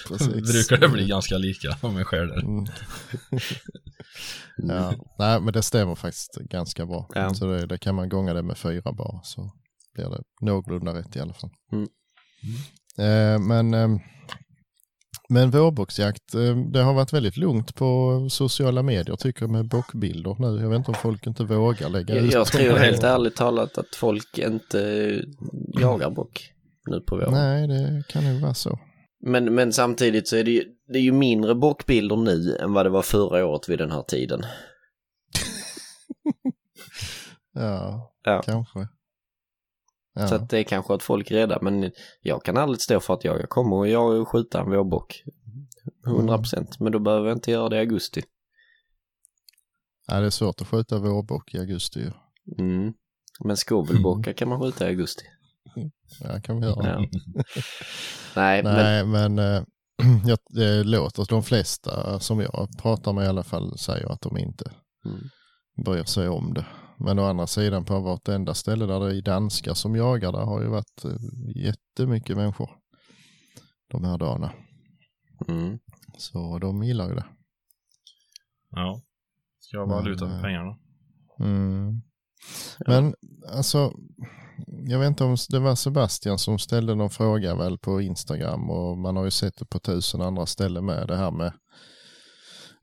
[0.07, 0.51] precis.
[0.69, 2.39] Brukar det bli ganska lika om jag skär där.
[2.43, 2.65] Mm.
[4.57, 7.09] Ja, nej men det stämmer faktiskt ganska bra.
[7.15, 7.33] Ja.
[7.33, 9.51] Så det, det kan man gånga det med fyra bara så
[9.93, 11.49] blir det någorlunda rätt i alla fall.
[11.71, 11.87] Mm.
[12.97, 13.89] Eh, men, eh,
[15.29, 20.35] men vårboxjakt, eh, det har varit väldigt lugnt på sociala medier tycker jag med bockbilder
[20.39, 20.61] nu.
[20.61, 23.77] Jag vet inte om folk inte vågar lägga Jag, ut jag tror helt ärligt talat
[23.77, 24.79] att folk inte
[25.79, 26.51] jagar bock
[26.89, 27.31] nu på våren.
[27.33, 28.79] Nej, det kan nog vara så.
[29.25, 32.85] Men, men samtidigt så är det ju, det är ju mindre bockbilder nu än vad
[32.85, 34.41] det var förra året vid den här tiden.
[37.53, 38.41] Ja, Ja.
[38.45, 38.87] kanske.
[40.13, 40.27] Ja.
[40.27, 41.91] Så att det är kanske att folk är rädda, men
[42.21, 45.23] jag kan aldrig stå för att jag, jag kommer och jag skjuta en vårbock.
[46.07, 48.23] 100 procent, men då behöver jag inte göra det i augusti.
[50.07, 52.11] Ja, det är svårt att skjuta vårbock i augusti ju.
[52.59, 52.93] Mm.
[53.39, 55.23] Men skovelbockar kan man skjuta i augusti.
[56.19, 56.87] Ja, kan vi göra.
[56.87, 56.99] Ja.
[58.35, 59.63] Nej, men Nej, men, eh,
[60.25, 64.37] jag, det låter, de flesta som jag pratar med i alla fall säger att de
[64.37, 64.71] inte
[65.05, 65.19] Mm.
[65.85, 66.65] bryr sig om det.
[66.99, 70.61] Men å andra sidan på vartenda ställe där det är danskar som jagar, där har
[70.61, 71.11] ju varit eh,
[71.55, 72.69] jättemycket människor
[73.87, 74.51] de här dagarna.
[75.47, 75.79] mm.
[76.17, 77.25] Så de gillar ju det.
[78.69, 79.01] Ja.
[79.59, 80.77] Ska jag bara Men, luta eh, för pengarna.
[81.39, 82.01] Mm.
[82.87, 83.13] Men
[83.47, 83.93] alltså,
[84.67, 88.97] jag vet inte om det var Sebastian som ställde någon fråga väl på Instagram och
[88.97, 91.53] man har ju sett det på tusen andra ställen med det här med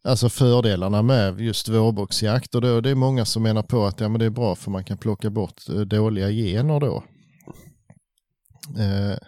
[0.05, 4.09] Alltså fördelarna med just vårboxjakt och då, det är många som menar på att ja,
[4.09, 7.05] men det är bra för man kan plocka bort eh, dåliga gener då.
[8.79, 9.19] Eh,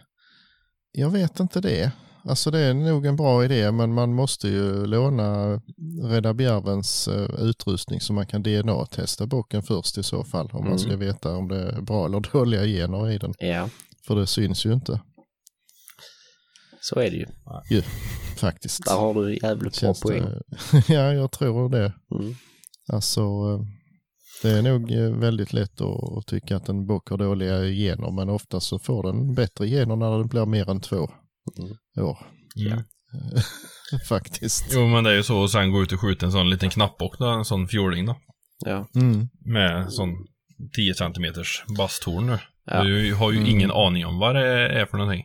[0.92, 1.92] jag vet inte det.
[2.24, 5.61] Alltså det är nog en bra idé men man måste ju låna
[6.02, 10.78] Rädda Bjärvens eh, utrustning så man kan DNA-testa bocken först i så fall om man
[10.78, 13.35] ska veta om det är bra eller dåliga gener i den.
[13.38, 13.68] ja,
[14.07, 15.00] För det syns ju inte
[16.88, 17.83] så är det ju.
[18.37, 18.85] faktiskt.
[18.85, 20.22] Där har du jävligt bra Känns poäng.
[20.88, 21.92] ja, jag tror det.
[22.20, 22.35] Mm.
[22.92, 23.61] Alltså, eh,
[24.42, 28.29] det är nog eh, väldigt lätt att, tycka att en bock har dåliga gener, men
[28.29, 30.96] ofta så får den bättre gener när den blir mer än två
[31.59, 32.07] Mm.
[32.09, 32.18] år.
[32.66, 32.83] Mm.
[34.09, 34.64] Faktiskt.
[34.74, 36.70] Jo men det är ju så och sen gå ut och skjuta en sån liten
[36.70, 38.16] knappbock då, en sån fjording då.
[38.66, 38.88] Ja.
[38.94, 39.29] Mm.
[39.44, 40.09] Med sån
[40.77, 42.38] 10 centimeters basthorn nu.
[42.64, 42.83] Ja.
[42.83, 43.51] Du har ju Mm.
[43.51, 44.46] ingen aning om vad det
[44.81, 45.24] är för någonting.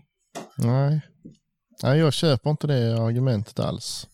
[0.58, 1.02] Nej.
[1.84, 4.08] Nej, jag köper inte det argumentet alls.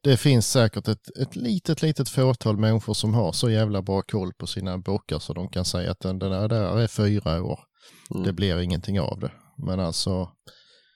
[0.00, 4.32] Det finns säkert ett, ett litet, litet fåtal människor som har så jävla bra koll
[4.32, 7.60] på sina bockar så de kan säga att den, den där, där är fyra år.
[8.10, 8.22] Mm.
[8.22, 9.32] Det blir ingenting av det.
[9.56, 10.28] Men alltså,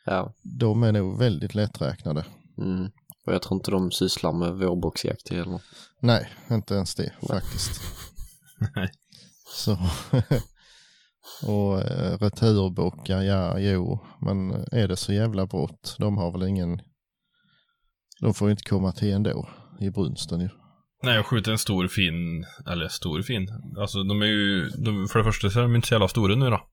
[0.05, 0.35] ja.
[0.61, 2.25] de är nog väldigt lätträknade.
[2.59, 2.91] Mm.
[3.27, 5.61] Och jag tror inte de sysslar med vårboxjakt heller.
[6.01, 7.81] Nej, inte ens det faktiskt.
[8.77, 8.91] Nej.
[9.55, 9.79] Så.
[11.43, 15.97] och eh, returbockar, ja, jo, men är det så jävla brott?
[15.99, 16.81] De har väl ingen,
[18.21, 19.49] de får ju inte komma till ändå
[19.81, 20.49] i brunsten ju.
[21.03, 23.49] Nej, jag skjuter en stor fin, eller stor fin.
[23.79, 26.35] Alltså de är ju, de, för det första så är de inte så jävla stora
[26.35, 26.69] nu då.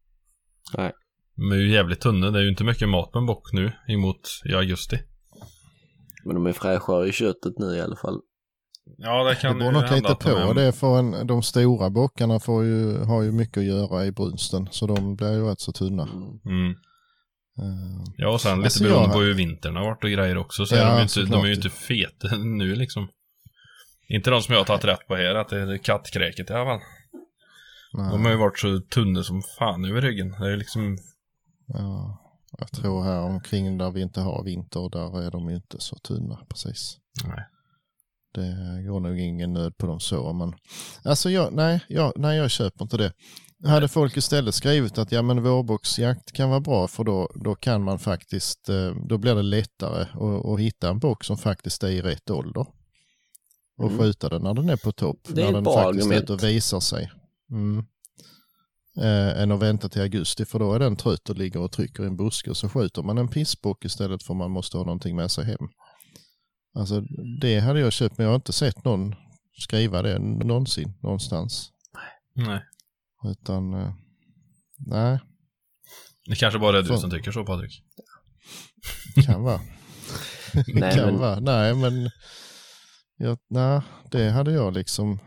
[0.78, 0.92] Nej.
[1.36, 3.72] De är ju jävligt tunna, det är ju inte mycket mat på en bock nu
[3.88, 4.98] emot i augusti.
[6.26, 8.22] Men de är fräschare i köttet nu i alla fall.
[8.98, 10.30] Ja, det Det kan beror ju nog lite på.
[10.30, 14.12] är- Det får en, de stora bockarna får ju, har ju mycket att göra i
[14.12, 16.04] brunsten så de blir ju rätt så tunna.
[16.46, 16.70] Mm.
[17.58, 20.38] Eh, Ja, och sen lite Alltså, beroende jag- på hur vintern har varit och grejer
[20.38, 23.08] också så Ja, är de, ju inte, de är ju inte feta nu liksom.
[24.08, 26.66] Inte de som jag har tagit rätt på här, att det är kattkräket i alla
[26.66, 26.80] fall.
[27.94, 28.12] nej.
[28.12, 30.32] De har ju varit så tunna som fan över ryggen.
[30.40, 30.98] Det är liksom,
[31.68, 32.18] Ja,
[32.60, 35.96] jag tror här omkring där vi inte har vinter, där är de ju inte så
[35.96, 36.98] tunna precis.
[37.26, 37.46] nej.
[38.34, 40.34] Det går nog ingen nöd på dem så.
[40.34, 40.54] Men,
[41.04, 43.14] alltså jag, nej, jag, nej, jag köper inte det.
[43.68, 47.84] Hade folk istället skrivit att ja, men vårboxjakt kan vara bra för då, då kan
[47.84, 51.88] man faktiskt, eh, då blir det lättare att, att hitta en bock som faktiskt är
[51.90, 52.66] i rätt ålder.
[53.78, 54.00] Och Mm.
[54.00, 55.20] skjuta den när den är på topp.
[55.28, 56.20] Det är när den bra faktiskt argument.
[56.20, 57.12] är ute och visar sig.
[57.52, 57.86] Mm.
[58.98, 62.04] Eh, än att vänta till augusti för då är den trött och ligger och trycker
[62.04, 65.16] i en buske och så skjuter man en pissbock istället för man måste ha någonting
[65.16, 65.68] med sig hem.
[66.74, 67.02] Alltså
[67.42, 69.16] det hade jag köpt men jag har inte sett någon
[69.58, 71.72] skriva det någonsin någonstans.
[72.36, 72.62] nej.
[73.32, 73.94] Utan eh,
[74.78, 75.20] nej,
[76.26, 77.84] Det kanske bara är du som tycker så Patrik.
[79.26, 79.60] kan vara.
[80.68, 81.40] Nej, kan men- vara.
[81.40, 82.10] Nej men
[83.18, 83.82] jag, nej,
[84.12, 85.20] det hade jag liksom.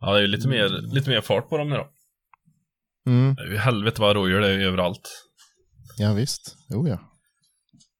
[0.00, 1.88] Ja, det är ju lite mer, lite mer fart på dem nu då.
[3.06, 5.10] Mm, helvete vad rådjur det är överallt.
[5.98, 7.09] ja visst, oh ja.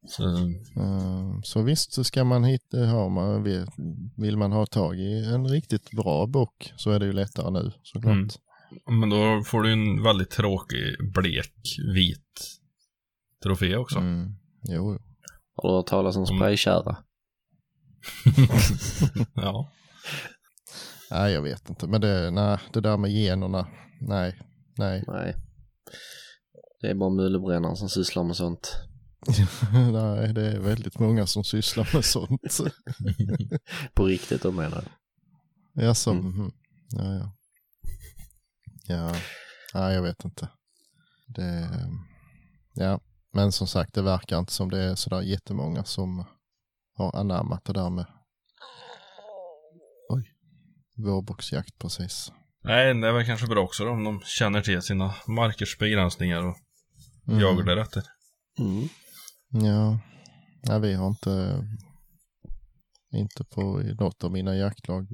[0.09, 0.23] Så,
[0.77, 3.43] Eh, Så visst så ska man hitta, har man,
[4.17, 7.73] vill- man ha tag i en riktigt bra bock så är det ju lättare nu
[7.83, 8.13] såklart.
[8.15, 8.29] Mm.
[9.01, 11.55] men då får du en väldigt tråkig, blek,
[11.95, 12.51] vit
[13.45, 13.99] trofé också.
[13.99, 14.29] Mm.
[14.69, 14.99] Jo.
[15.55, 16.39] Har du hört talas om Mm.
[16.39, 16.97] spraykärra?
[19.35, 19.71] ja.
[21.11, 23.67] nej jag vet inte, men det, nej, det där med generna,
[24.01, 24.39] nej,
[24.79, 25.35] nej, Nej.
[26.81, 28.73] Det är bara mulebrännaren som sysslar med sånt.
[29.93, 32.43] nej, det är väldigt många som sysslar med sånt.
[33.95, 34.85] På riktigt då menar
[35.75, 35.85] jag.
[35.85, 36.31] Ja, som, Mm.
[36.39, 36.53] mhm.
[36.91, 37.33] ja, ja.
[38.87, 39.13] Ja,
[39.75, 40.49] nej jag vet inte.
[41.27, 41.69] Det,
[42.75, 43.01] ja,
[43.33, 46.25] men som sagt det verkar inte som det är sådär jättemånga som
[46.97, 48.07] har anammat det där med
[50.09, 50.33] oj,
[50.97, 52.33] vårboxjakt precis.
[52.65, 56.43] Nej, det är väl kanske bra också då, om de känner till sina markers begränsningar
[56.47, 56.57] och
[57.29, 57.41] Mm.
[57.41, 58.03] jagar därefter.
[58.59, 58.89] Mm.
[59.51, 59.99] Ja,
[60.69, 61.65] nej, vi har inte
[63.13, 63.63] inte på
[64.01, 65.09] något av mina jaktlag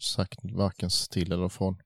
[0.00, 1.76] sagt varken till eller från.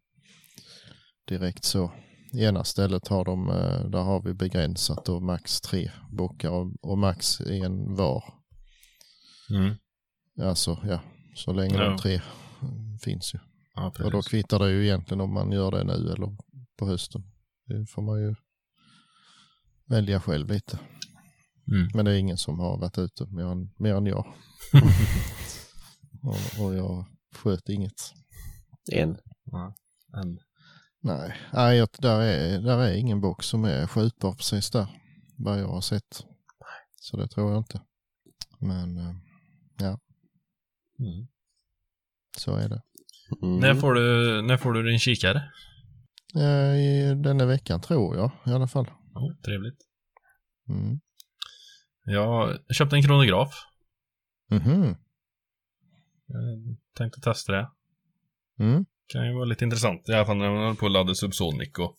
[1.29, 1.93] Direkt så.
[2.33, 6.73] I ena stället har de, eh, där har vi begränsat då max tre bockar och,
[6.83, 8.25] och max en var.
[9.51, 9.75] Mm.
[10.49, 11.01] Alltså ja,
[11.35, 11.89] så länge Ja.
[11.89, 12.21] de tre
[13.03, 13.39] finns ju.
[13.75, 16.37] Ja, Och då kvittar det ju egentligen om man gör det nu eller
[16.77, 17.23] på hösten.
[17.67, 18.35] Det får man ju
[19.89, 20.79] välja själv lite.
[21.69, 21.89] Mm.
[21.95, 24.27] Men det är ingen som har varit ute mer än, mer än jag.
[26.23, 28.13] och, och jag sköt inget.
[28.93, 29.11] En.
[30.23, 30.39] En.
[31.01, 34.87] Nej, Nej jag, där, är, där är ingen box som är skjutbar precis där.
[35.39, 36.25] Vad jag har sett.
[37.01, 37.81] Så det tror jag inte.
[38.59, 39.15] Men eh,
[40.99, 41.27] Mm.
[42.39, 42.83] så är det.
[43.43, 43.61] Mm.
[43.61, 45.43] När, får du, när får du din kikare?
[46.37, 48.87] Eh, I denna veckan tror jag i alla fall.
[49.15, 49.79] Oh, trevligt.
[50.69, 51.01] Mm.
[52.05, 53.55] Jag köpte en kronograf.
[54.51, 54.97] Mhm.
[56.27, 57.71] Jag tänkte testa det.
[58.59, 58.85] Mm.
[59.13, 60.09] Kan ju vara lite intressant.
[60.09, 61.97] I alla fall när man håller på att ladda Subsonic och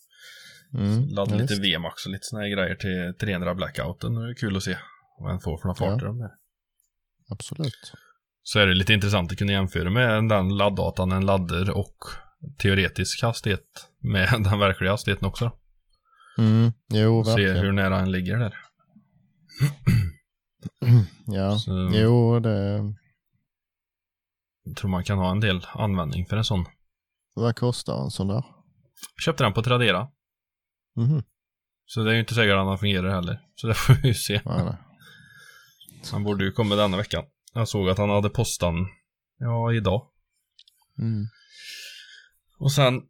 [0.74, 1.08] Mm.
[1.08, 1.56] ladda Ja, lite.
[1.62, 4.14] VMAX och lite såna här grejer till 300 blackouten.
[4.16, 4.78] Det är kul att se
[5.20, 5.92] vad en får för några Ja.
[5.92, 6.30] farter de är.
[7.30, 7.94] Absolut.
[8.44, 11.98] Så är det lite intressant att kunna jämföra med den laddatan en laddar och
[12.58, 15.52] teoretisk hastighet med den verkliga hastigheten också.
[16.38, 16.72] Mm.
[16.90, 18.54] Jo, Se hur nära den ligger där.
[21.28, 22.94] Ja, Så jo det...
[24.64, 26.66] jag tror man kan ha en del användning för en sån.
[27.34, 28.44] Vad kostar en sån där?
[29.26, 30.08] Köpte den på Tradera.
[30.96, 31.24] Mhm.
[31.86, 33.42] Så det är ju inte säkert att den fungerar heller.
[33.56, 34.42] Så det får vi ju se.
[34.46, 34.78] Ja.
[36.12, 37.24] Han borde ju komma denna veckan.
[37.54, 38.88] Jag såg att han hade postat den,
[39.40, 40.08] ja, idag.
[41.00, 41.26] Mm.
[42.60, 43.02] Och sen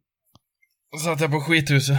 [1.04, 1.98] satt jag på skithuset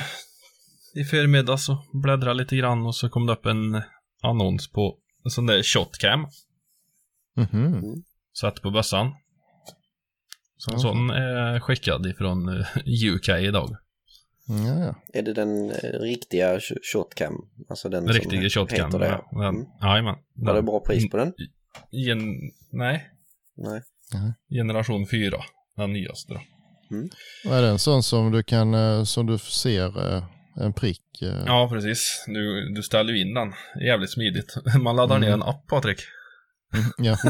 [0.95, 3.81] i förmiddags och bläddrade lite grann och så kom det upp en
[4.23, 6.27] annons på en sån där shotcam.
[7.35, 8.03] Mhm.
[8.33, 9.11] Satt på bössan.
[10.57, 12.65] Så en sån är skickad ifrån eh,
[13.13, 13.77] UK idag.
[14.47, 14.95] Ja, ja.
[15.13, 17.33] Är det den eh, riktiga sh- shotcam?
[17.69, 18.85] Alltså den En riktig som shotcam.
[18.85, 19.07] heter det?
[19.07, 19.27] ja.
[19.31, 19.65] Den, Mm.
[19.81, 20.15] Jajamän.
[20.33, 21.33] Var det bra pris på den?
[21.91, 22.19] Gen,
[22.71, 23.09] nej,
[23.57, 23.81] Nej.
[24.49, 25.37] generation 4.
[25.75, 26.39] Den nyaste då.
[27.51, 30.23] Är det en sån som du kan, eh, som du ser eh,
[30.61, 31.01] en prick?
[31.21, 31.43] eh?
[31.45, 32.23] Ja, precis.
[32.27, 33.53] Du, du ställer ju in den.
[33.87, 34.55] Jävligt smidigt.
[34.79, 35.41] Man laddar ner Mm.
[35.41, 35.99] en app, Patrik.
[36.97, 37.17] Ja.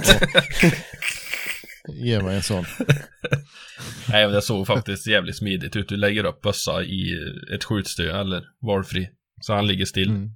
[1.94, 2.66] Ge mig en sån.
[4.10, 5.90] Nej, men det såg faktiskt jävligt smidigt ut.
[5.90, 7.12] Du lägger upp bössa i
[7.56, 9.10] ett skjutstö eller valfri.
[9.42, 10.10] Så han ligger still.
[10.10, 10.30] Mm.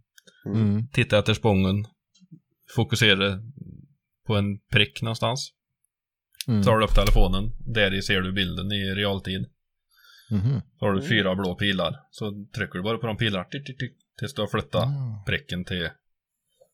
[0.45, 0.88] Mm.
[0.88, 1.86] Titta efter spången.
[2.75, 3.39] Fokusera
[4.27, 5.51] på en prick någonstans.
[6.47, 6.63] Mm.
[6.63, 7.51] Tar du upp telefonen.
[7.60, 9.45] Där i ser du bilden i realtid.
[10.32, 10.62] Mhm.
[10.80, 11.96] Så har du fyra blå pilar.
[12.12, 13.44] Så trycker du bara på de pilarna.
[13.46, 15.89] Tick, tick, tick, tills du har flyttat Ja, pricken till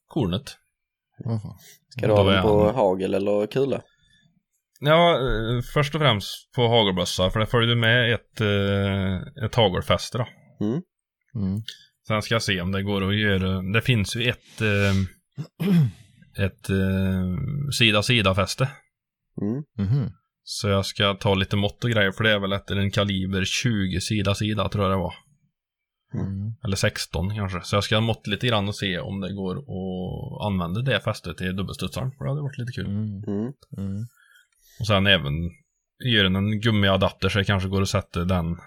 [0.07, 0.57] kornet.
[1.89, 3.81] Ska du ha den på han- hagel eller kula?
[4.79, 7.29] Ja, eh, först och främst på hagelbössa.
[7.29, 10.27] För det följer med ett, eh, ett hagelfäste då.
[10.65, 11.61] Mm.
[12.07, 13.61] Sen ska jag se om det går att göra.
[13.61, 14.93] Det finns ju ett eh,
[16.45, 16.67] ett
[17.77, 18.69] sida-sida-fäste.
[19.41, 19.63] Mm.
[19.89, 20.11] Mhm.
[20.49, 23.45] Så jag ska ta lite mått och grejer för det är väl efter en kaliber
[23.45, 25.13] 20 sida-sida tror jag det var.
[26.13, 26.55] Mm.
[26.63, 27.61] Eller 16 kanske.
[27.61, 31.37] Så jag ska måtta lite grann och se om det går att använda det fästet
[31.37, 32.11] till dubbelstudsaren.
[32.11, 32.85] För det hade varit lite kul.
[32.85, 33.23] Mm.
[33.27, 33.53] Mm.
[33.77, 34.05] Mm.
[34.79, 35.33] Och sen även
[36.05, 38.57] göra en gummiadapter så det kanske går att sätta den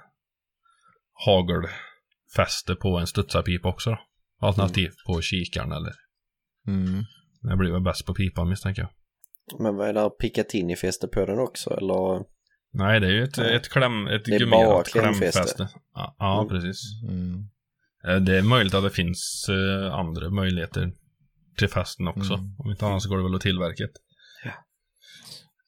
[1.27, 3.99] hagelfäste på en studsarpipa också då.
[4.41, 5.93] Alternativt på kikaren eller.
[6.67, 7.05] Mm.
[7.43, 8.91] Det blir väl bäst på pipan misstänker jag.
[9.59, 12.25] Men vad är det Picatinny-fäste på den också eller?
[12.73, 15.69] Nej, det är ju ett, ett kläm, ett Det är gummirat bara klämfäste.
[15.95, 16.49] Ja, ja Mm.
[16.49, 16.83] precis.
[17.09, 17.49] Mm.
[18.09, 20.93] Eh, Det är möjligt att det finns eh, andra möjligheter
[21.59, 22.35] till fästen också.
[22.35, 22.55] Mm.
[22.59, 23.91] Om inte annat så går det väl att tillverka ett.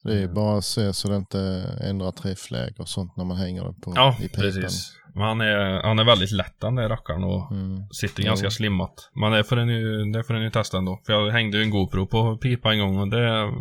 [0.04, 1.40] Det är bara att se så det inte
[1.80, 4.40] ändrar träffläge och sånt när man hänger den på Ja, i pipan.
[4.42, 4.92] precis.
[5.14, 7.88] Men han är, han är väldigt lätt den där rackaren och Mm.
[7.90, 8.26] sitter Jo.
[8.26, 9.10] ganska slimmat.
[9.14, 11.00] Men det får en ju, det får en ju testa ändå.
[11.06, 13.52] För jag hängde ju en GoPro på pipa en gång och det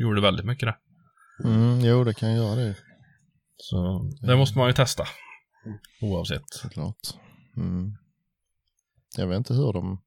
[0.00, 0.76] gjorde väldigt mycket det.
[1.48, 2.74] Mm, jo, det kan göra det
[3.56, 5.04] Så det måste man ju testa.
[6.02, 6.48] Oavsett.
[6.48, 6.96] såklart.
[7.56, 7.92] Mm.
[9.16, 10.00] Jag vet inte hur de...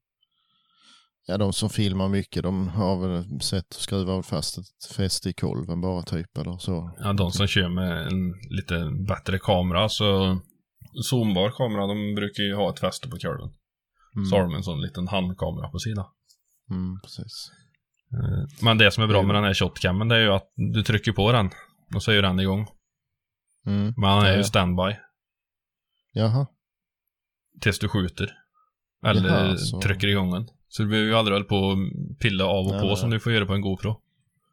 [1.25, 5.33] Ja, de som filmar mycket, de har väl sett att skruva fast ett fäste i
[5.33, 6.91] kolven bara typ eller så.
[6.99, 10.39] Ja, de som kör med en lite bättre kamera så
[11.01, 13.49] zoombar kamera, de brukar ju ha ett fäste på kurven.
[14.15, 14.25] Mm.
[14.25, 16.05] Så har de en sån liten handkamera på sidan.
[16.71, 17.51] Mm, precis.
[18.13, 19.27] Eh, Men det som är bra Mm.
[19.27, 21.49] med den här shotcammen det är ju att du trycker på den
[21.95, 22.67] och så är ju den igång.
[23.65, 23.93] Mm.
[23.97, 24.95] Men han är ju standby
[26.13, 26.47] Jaha.
[27.61, 28.31] tills du skjuter.
[29.05, 30.47] Eller Jaha, så- trycker igång den.
[30.67, 31.77] Så du behöver ju aldrig hålla på och
[32.19, 34.01] pilla av och Nej, på nej, som du får göra på en GoPro.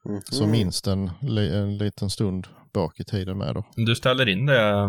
[0.05, 0.21] Mhm.
[0.25, 3.65] Så minst en, en liten stund bak i tiden med då.
[3.77, 4.89] Du ställer in det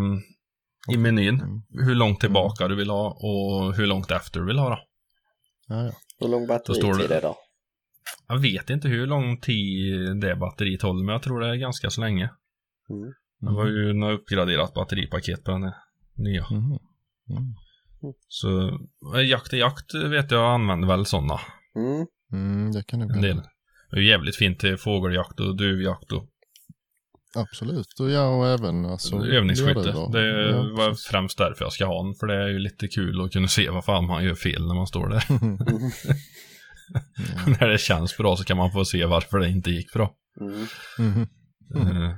[0.94, 1.42] i menyn.
[1.42, 1.62] Mm.
[1.88, 4.80] Hur långt tillbaka du vill ha och hur långt efter du vill ha då.
[5.68, 5.92] Ja, ja.
[6.20, 7.34] Hur lång står batteritid det- är det?
[8.28, 11.90] Jag vet inte hur lång tid det batteriet håller, men jag tror det är ganska
[11.90, 12.30] så länge.
[12.90, 13.14] Mm.
[13.40, 15.74] Det var ju något uppgraderat batteripaket på den här
[16.16, 16.46] nya.
[16.52, 16.80] Mhm.
[17.30, 17.54] Mm.
[18.28, 18.68] Så
[19.16, 21.40] eh, jakt är jakt vet jag använder väl sådana
[21.76, 22.06] Mm.
[22.34, 23.28] Mm, det kan det en bli.
[23.28, 23.42] del.
[23.92, 26.26] Det är jävligt fint till fågeljakt och duvjakt och
[27.36, 29.92] Absolut, och jag och även alltså, övningsskytte.
[30.12, 31.06] Det Ja, var precis.
[31.06, 33.70] främst därför jag ska ha den, för det är ju lite kul att kunna se
[33.70, 35.24] vad fan man gör fel när man står där.
[37.60, 40.14] när det känns bra så kan man få se varför det inte gick bra.
[40.42, 40.66] Mm.
[40.98, 41.22] Mhm.
[41.76, 42.16] Eh,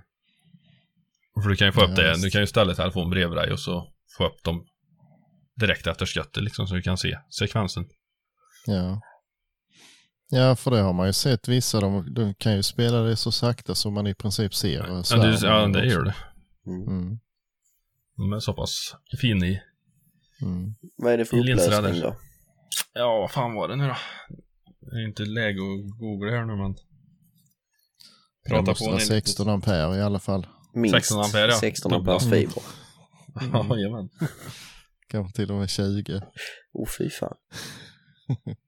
[1.43, 3.51] För du kan ju få upp Ja, det, du kan ju ställa telefonen bredvid dig
[3.51, 3.87] och så
[4.17, 4.65] få upp dem
[5.59, 7.85] direkt efter skottet liksom så du kan se sekvensen.
[8.65, 9.01] Ja.
[10.35, 13.31] Ja, för det har man ju sett vissa, de, de kan ju spela det så
[13.31, 16.15] sakta som man i princip ser Ja, du, svärden ja det gör det.
[16.67, 16.87] Mm.
[16.87, 17.19] Mm.
[18.17, 19.61] De är så pass fina i.
[20.41, 20.75] Mm.
[20.97, 22.15] Vad är det för upplösning då?
[22.93, 23.95] Ja, vad fan var det nu då?
[24.79, 26.73] Det är inte läge att googla här nu men.
[26.73, 30.47] Det Prata måste på vara en 16 ampere i alla fall.
[30.73, 31.57] Minst 16 ampere, ja.
[31.59, 32.13] 16 Dubbla.
[32.13, 32.63] amperes fiber.
[33.53, 34.09] Ja, jajamän.
[35.07, 36.21] Kanske till och med 20.
[36.73, 37.35] Oh fy fan.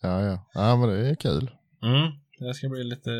[0.00, 0.50] Ja, ja.
[0.54, 1.50] Ja, men det är kul.
[1.82, 3.10] Mm, det ska bli lite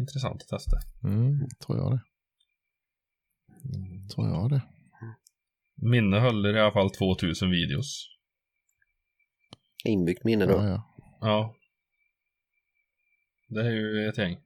[0.00, 0.76] intressant att testa.
[1.04, 2.00] Mm, tror jag det.
[4.14, 4.62] Tror jag det.
[5.74, 8.08] Minne håller i alla fall 2000 videos.
[9.84, 10.52] Inbyggt minne då.
[10.52, 10.84] Ja, ja.
[11.20, 11.54] Ja.
[13.48, 14.38] Det är ju ett gäng.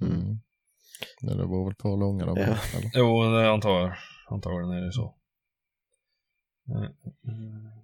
[0.00, 0.40] Mm.
[1.20, 2.36] Det beror väl på hur långa de.
[2.36, 2.44] Ja.
[2.44, 2.90] Eller?
[2.94, 3.98] Jo, det antar
[4.28, 5.14] antagligen är det så.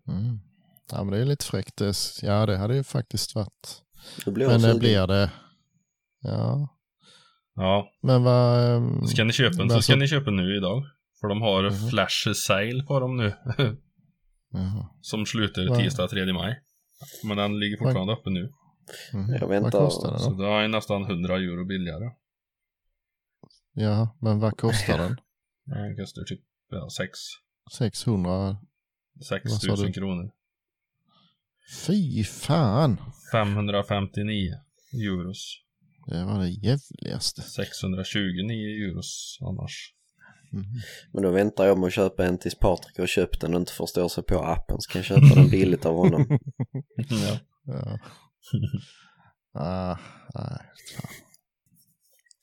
[0.08, 0.40] Mm.
[0.92, 1.76] Ja, men det är lite fräckt.
[1.76, 3.82] Det, ja, det hade ju faktiskt varit.
[4.26, 5.30] Jag Men det blir det.
[6.20, 6.74] Ja,
[7.54, 8.70] Ja, men vad...
[8.76, 10.82] ehm, ska ni köpa den så vad ska så- ni köpa nu idag.
[11.20, 11.88] För de har Mhm.
[11.88, 13.34] flash sale på dem nu.
[14.50, 14.88] Jaha.
[15.00, 16.60] som slutar Vad- tisdag 3 maj.
[17.24, 18.52] Men den ligger fortfarande uppe nu.
[19.12, 19.32] Mhm.
[19.32, 19.70] Jag Vad väntar.
[19.70, 20.42] kostar den Så då?
[20.42, 22.10] det är nästan 100 euro billigare.
[23.72, 25.16] Ja, men vad kostar den?
[25.66, 27.10] Den kostar typ ja, 6
[27.78, 28.56] 600?
[29.28, 29.92] 6 Vad sa 000 du?
[29.92, 30.30] kronor.
[31.68, 33.00] Fy fan!
[33.32, 34.54] 559
[34.92, 35.62] euros.
[36.06, 37.42] Det var det jävligaste.
[37.42, 39.94] 629 euros annars.
[40.52, 40.80] Mhm.
[41.12, 43.72] Men då väntar jag med att köpa en tills Patrik har köpt den och inte
[43.72, 44.80] förstår sig på appen.
[44.80, 46.26] Så kan jag köpa den billigt av honom.
[46.96, 47.38] ja.
[47.64, 47.98] Ja.
[49.60, 49.96] ah,
[50.34, 50.58] nej,
[50.96, 51.27] fan.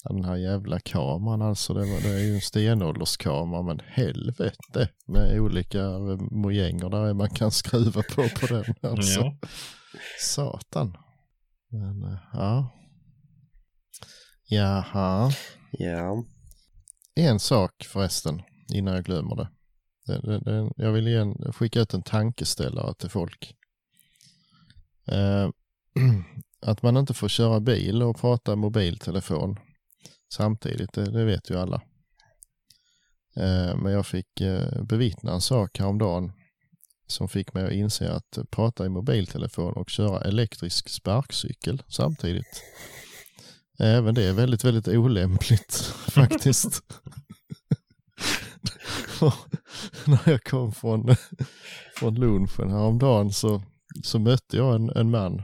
[0.09, 5.39] Den här jävla kameran alltså, det, var, det är ju en stenålderskamera men helvete med
[5.39, 5.79] olika
[6.31, 9.19] mojänger där man kan skruva på på den alltså.
[9.19, 9.37] Ja.
[10.21, 10.97] Satan.
[11.69, 12.71] Men eh, ja.
[14.47, 15.31] Jaha.
[15.71, 16.25] Ja.
[17.15, 18.41] En sak förresten
[18.73, 19.49] innan jag glömmer det.
[20.05, 23.55] det, det, det jag vill igen skicka ut en tankeställare till folk.
[25.07, 25.49] Eh,
[26.61, 29.59] att man inte får köra bil och prata mobiltelefon
[30.33, 31.81] samtidigt, det, det vet ju alla.
[33.35, 36.31] Eh, men jag fick eh, bevittna en sak häromdagen
[37.07, 42.63] som fick mig att inse att prata i mobiltelefon och köra elektrisk sparkcykel samtidigt.
[43.79, 45.75] Även det är väldigt, väldigt olämpligt
[46.07, 46.81] faktiskt.
[50.05, 51.15] När jag kom från,
[51.95, 53.61] från lunchen häromdagen så,
[54.03, 55.41] så mötte jag en, en man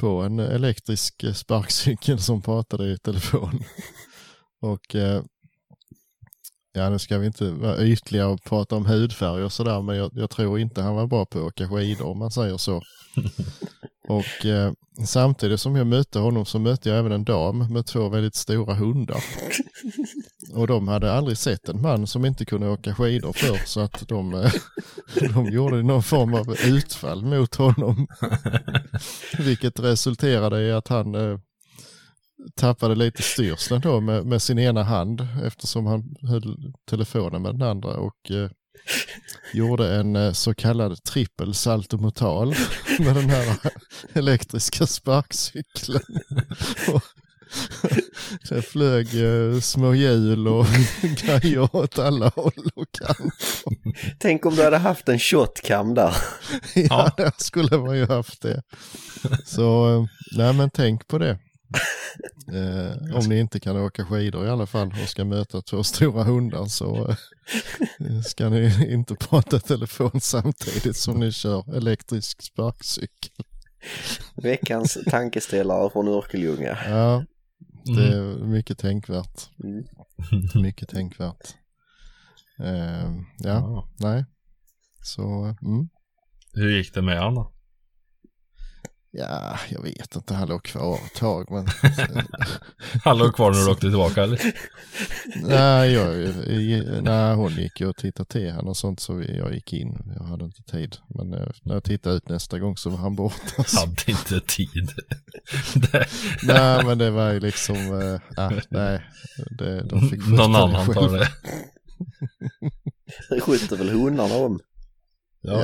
[0.00, 3.64] på en elektrisk sparkcykel som pratade i telefon.
[4.60, 5.22] Och eh,
[6.72, 10.10] ja, nu ska vi inte vara ytliga och prata om hudfärg och sådär, men jag,
[10.14, 12.82] jag tror inte han var bra på att åka skidor om man säger så.
[14.08, 14.72] Och eh,
[15.06, 18.74] samtidigt som jag mötte honom så mötte jag även en dam med två väldigt stora
[18.74, 19.24] hundar.
[20.54, 24.08] Och de hade aldrig sett en man som inte kunde åka skidor för så att
[24.08, 24.52] de, eh,
[25.34, 28.06] de gjorde någon form av utfall mot honom.
[29.38, 31.38] Vilket resulterade i att han eh,
[32.54, 37.68] tappade lite styrseln då med, med sin ena hand eftersom han höll telefonen med den
[37.68, 38.50] andra och eh,
[39.52, 42.54] gjorde en eh, så kallad trippel saltomortal
[42.98, 43.58] med den här
[44.12, 46.00] elektriska sparkcykeln.
[46.94, 47.02] Och
[48.48, 50.66] det flög eh, små hjul och
[51.02, 53.32] grejer åt alla håll och kanter.
[54.18, 56.16] Tänk om du hade haft en shotcam där.
[56.74, 58.62] Ja, där skulle man ju haft det.
[59.44, 60.04] Så, eh,
[60.36, 61.38] nej men tänk på det.
[62.52, 66.24] Eh, om ni inte kan åka skidor i alla fall och ska möta två stora
[66.24, 67.08] hundar så
[68.00, 73.44] eh, ska ni inte prata telefon samtidigt som ni kör elektrisk sparkcykel.
[74.34, 76.78] Veckans tankeställare från Örkelljunga.
[76.88, 77.24] Ja,
[77.84, 78.42] det Mm.
[78.42, 79.50] är mycket tänkvärt.
[79.64, 79.84] Mm.
[80.62, 81.54] Mycket tänkvärt.
[82.58, 83.88] Ehm, ja, Ja.
[84.00, 84.24] nej.
[85.02, 85.88] Så, mm.
[86.52, 87.46] Hur gick det med Anna?
[89.12, 90.34] Ja, jag vet inte.
[90.34, 91.66] Han låg kvar ett tag men
[93.04, 94.40] Han låg kvar när du åkte tillbaka eller?
[95.48, 96.34] nej, jag,
[97.04, 100.12] nej, hon gick ju och tittade till han och sånt så jag gick in.
[100.16, 100.96] Jag hade inte tid.
[101.08, 103.64] Men eh, när jag tittade ut nästa gång så var han borta.
[103.66, 104.88] Så, Hade inte tid.
[106.42, 107.76] Nej, men det var ju liksom,
[108.36, 109.04] ah, nej.
[109.58, 111.18] Det, de fick Någon annan tar själva.
[111.18, 111.28] det.
[113.30, 114.60] Det skjuter väl hundarna om.
[115.40, 115.62] Ja.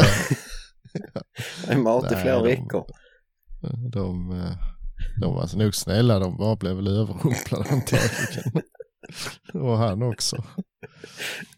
[1.67, 2.85] Det är mat i flera de- veckor.
[3.93, 4.57] De, eh,
[5.21, 8.63] de var alltså nog snälla, de bara blev väl överrumplade antagligen.
[9.55, 10.45] Och han också.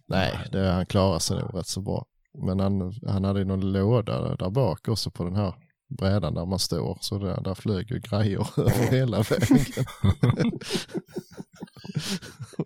[0.09, 2.07] Nej, det, han klarade sig nog rätt så bra.
[2.47, 5.55] Men han, han hade ju någon låda där, bak också på den här
[5.99, 6.99] brädan där man står.
[7.01, 9.85] Så där, där flög ju grejer över hela vägen.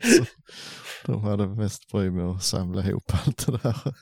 [0.03, 3.95] så, de hade mest bry med att samla ihop allt det där.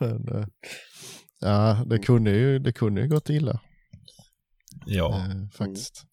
[0.00, 0.46] Men, eh,
[1.40, 3.60] ja, det kunde ju, det kunde ju gått illa
[4.86, 5.16] ja.
[5.16, 6.04] Eh, faktiskt.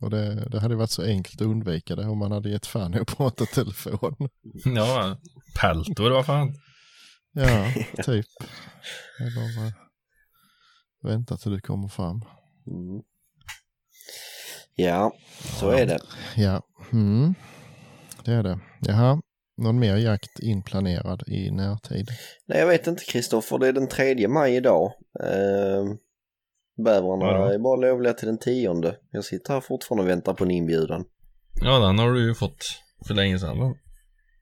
[0.00, 2.94] Och det, det hade varit så enkelt att undvika det om man hade gett fan
[2.94, 4.14] i att prata telefon.
[4.64, 5.18] Ja,
[5.60, 6.54] peltor vad fan.
[7.32, 7.72] Ja,
[8.04, 8.26] typ.
[9.20, 9.72] Eller eh,
[11.02, 12.24] vänta till du kommer fram.
[12.66, 13.02] Mm.
[14.74, 15.12] Ja,
[15.60, 15.98] så är det.
[16.36, 16.62] Ja,
[16.92, 17.34] mm.
[18.24, 18.58] det är det.
[18.80, 19.20] Jaha,
[19.56, 22.08] någon mer jakt inplanerad i närtid?
[22.46, 24.92] Nej, jag vet inte Kristoffer, det är den 3 maj idag.
[25.20, 25.84] Eh,
[26.76, 27.52] bävrarna Ja.
[27.54, 28.96] är bara lovliga till den tionde.
[29.10, 31.04] Jag sitter här fortfarande och väntar på en inbjudan.
[31.62, 32.64] Ja, den har du ju fått
[33.06, 33.58] för länge sedan.
[33.58, 33.74] va?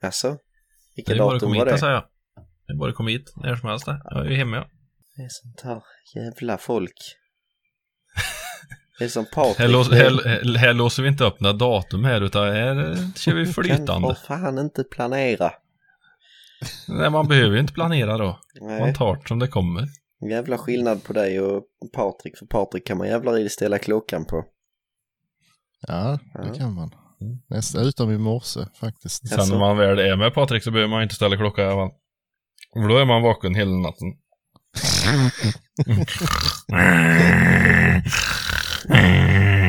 [0.03, 0.39] Alltså, Det
[0.97, 1.78] vilket datum komma var hit, det?
[1.78, 2.05] säger jag.
[2.66, 3.87] Det är bara att komma hit när som helst.
[3.87, 4.57] Jag är ju hemma.
[4.57, 4.64] ja.
[5.16, 5.83] Det är sånt här
[6.14, 6.95] jävla folk.
[8.99, 9.59] Det är som Patrik.
[9.59, 13.35] Här, lås, här, här låser vi inte upp några datum här utan här eh, kör
[13.35, 14.14] vi Kan flytande.
[14.14, 15.53] för fan inte planera.
[16.89, 18.39] Nej, man behöver ju inte planera då.
[18.61, 19.89] Man Nej, tar det som det kommer.
[20.31, 21.62] Jävla skillnad på dig och
[21.93, 22.39] Patrik.
[22.39, 24.45] För Patrik kan man jävlar i ställa klockan på.
[25.89, 26.41] Ja, Ja.
[26.43, 26.91] det kan man.
[27.47, 29.29] Nästan utom i morse faktiskt.
[29.29, 29.53] Sen Jaså?
[29.53, 31.91] när man väl är med Patrik så behöver man inte ställa klocka i alla fall.
[32.73, 34.12] För då är man vaken hela natten.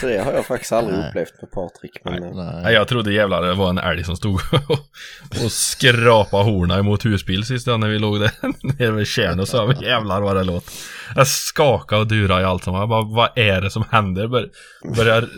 [0.00, 1.08] Så det har jag faktiskt aldrig Nej.
[1.08, 2.00] upplevt med Patrik.
[2.04, 2.74] Men, Nej, eh, Nej, nej.
[2.74, 7.44] jag trodde jävlar det var en älg som stod och, och skrapade horna emot husbil
[7.44, 8.30] sist när vi låg där
[8.78, 10.70] nere vid tjärn och sa jävlar vad det låt.
[11.16, 12.80] Jag skakade och durade i allt som var.
[12.80, 14.28] Jag bara, vad är det som händer?
[14.28, 14.50] Bör,
[14.96, 15.28] börjar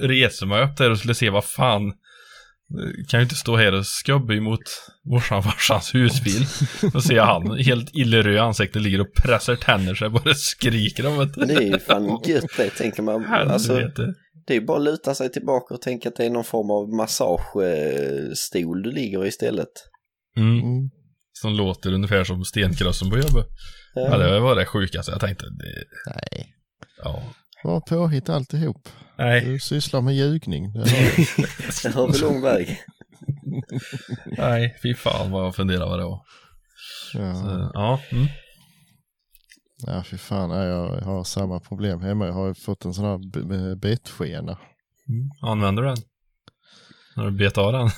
[0.00, 1.92] resa mig upp där och skulle se vad fan.
[3.08, 4.60] Kan ju inte stå här och skubba emot
[5.04, 6.46] morsan och farsans husbil.
[6.94, 11.18] Och se han helt illeröd i ansiktet ligger och pressar tänder sig bara skriker om
[11.18, 11.36] det.
[11.36, 13.24] men det är ju fan gött det tänker man.
[13.24, 13.90] Alltså,
[14.46, 16.70] det är ju bara att luta sig tillbaka och tänka att det är någon form
[16.70, 19.72] av massagestol du ligger i istället.
[20.36, 20.58] Mm.
[20.58, 20.90] Mm.
[21.32, 23.46] Som låter ungefär som stenkrossen på jobbet.
[23.94, 25.12] Ja, det var det sjukaste.
[25.12, 26.54] Jag tänkte, det, Nej,
[27.02, 27.22] ja.
[27.66, 28.88] Var påhitt alltihop.
[29.18, 30.72] Nej, Du sysslar med ljugning.
[30.72, 30.78] Det
[31.94, 32.80] har vi lång väg.
[34.38, 36.20] nej, fy fan vad jag funderar vad det var.
[37.14, 37.34] Ja.
[37.34, 38.26] Så, ja, mm.
[39.86, 40.50] Ja, fy fan.
[40.50, 42.26] Ja, jag har samma problem hemma.
[42.26, 44.58] Jag har ju fått en sån här bettskena.
[45.42, 45.98] Använder du den?
[47.16, 47.90] När du bet av den?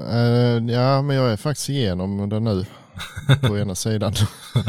[0.00, 2.64] Eh, ja, men jag är faktiskt igenom den nu
[3.48, 4.12] på ena sidan.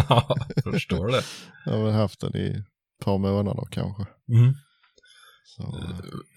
[0.10, 1.22] Ja, jag förstår det.
[1.66, 2.64] Jag har väl haft den i
[3.00, 4.06] par månader kanske.
[4.30, 4.54] Mm.
[5.46, 5.90] Så,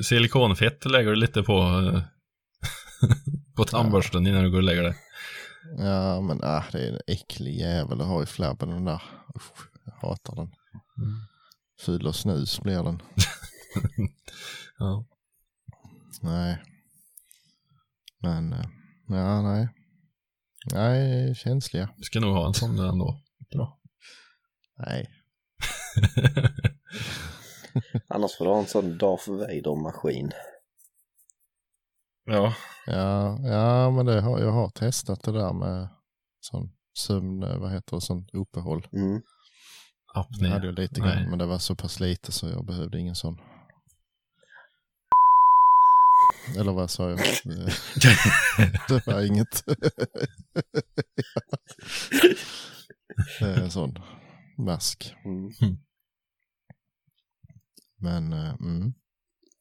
[0.04, 2.02] Silikonfett lägger du lite på, eh,
[3.56, 4.96] på tandborsten innan du går och lägger dig.
[5.78, 9.02] ja, men ah, det är en äcklig jävel att ha i flabben den där.
[9.36, 10.52] Usch, jag hatar den.
[11.80, 13.02] Ful och snus blir den.
[14.78, 15.06] Ja.
[16.22, 16.62] Nej.
[18.22, 18.66] Men, eh,
[19.08, 19.68] ja, nej.
[20.72, 21.90] Nej, känsliga.
[21.96, 23.22] Vi ska nog ha en sån ändå.
[23.50, 23.80] Bra.
[24.86, 25.06] Nej.
[28.08, 30.32] Annars får du ha en sån Darth Vader-maskin.
[32.26, 32.54] ja,
[32.86, 35.88] Ja, ja men det har, jag har testat det där med
[36.40, 38.86] sån sömn, vad heter det, sån uppehåll.
[38.92, 39.22] Mm.
[40.14, 40.48] Det apné.
[40.48, 41.14] hade jag lite Nej.
[41.14, 43.38] grann, men det var så pass lite så jag behövde ingen sån.
[46.58, 47.18] Eller vad sa jag?
[47.44, 47.72] Det-
[48.88, 49.64] det var inget.
[53.40, 53.98] Det är en sån
[54.58, 55.14] mask.
[55.24, 55.50] Mm.
[57.98, 58.92] Men, eh, mm.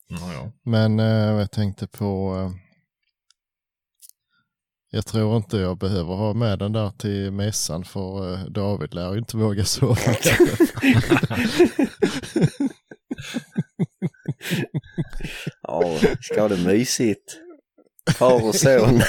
[0.07, 0.51] Ja, ja.
[0.63, 1.05] Men eh,
[1.39, 2.51] jag tänkte på, eh,
[4.91, 9.19] Jag tror inte jag behöver ha med den där till mässan för David lär ju
[9.19, 9.95] inte våga sova.
[15.61, 17.37] Ja, ska ha det mysigt.
[18.15, 19.01] Far och son.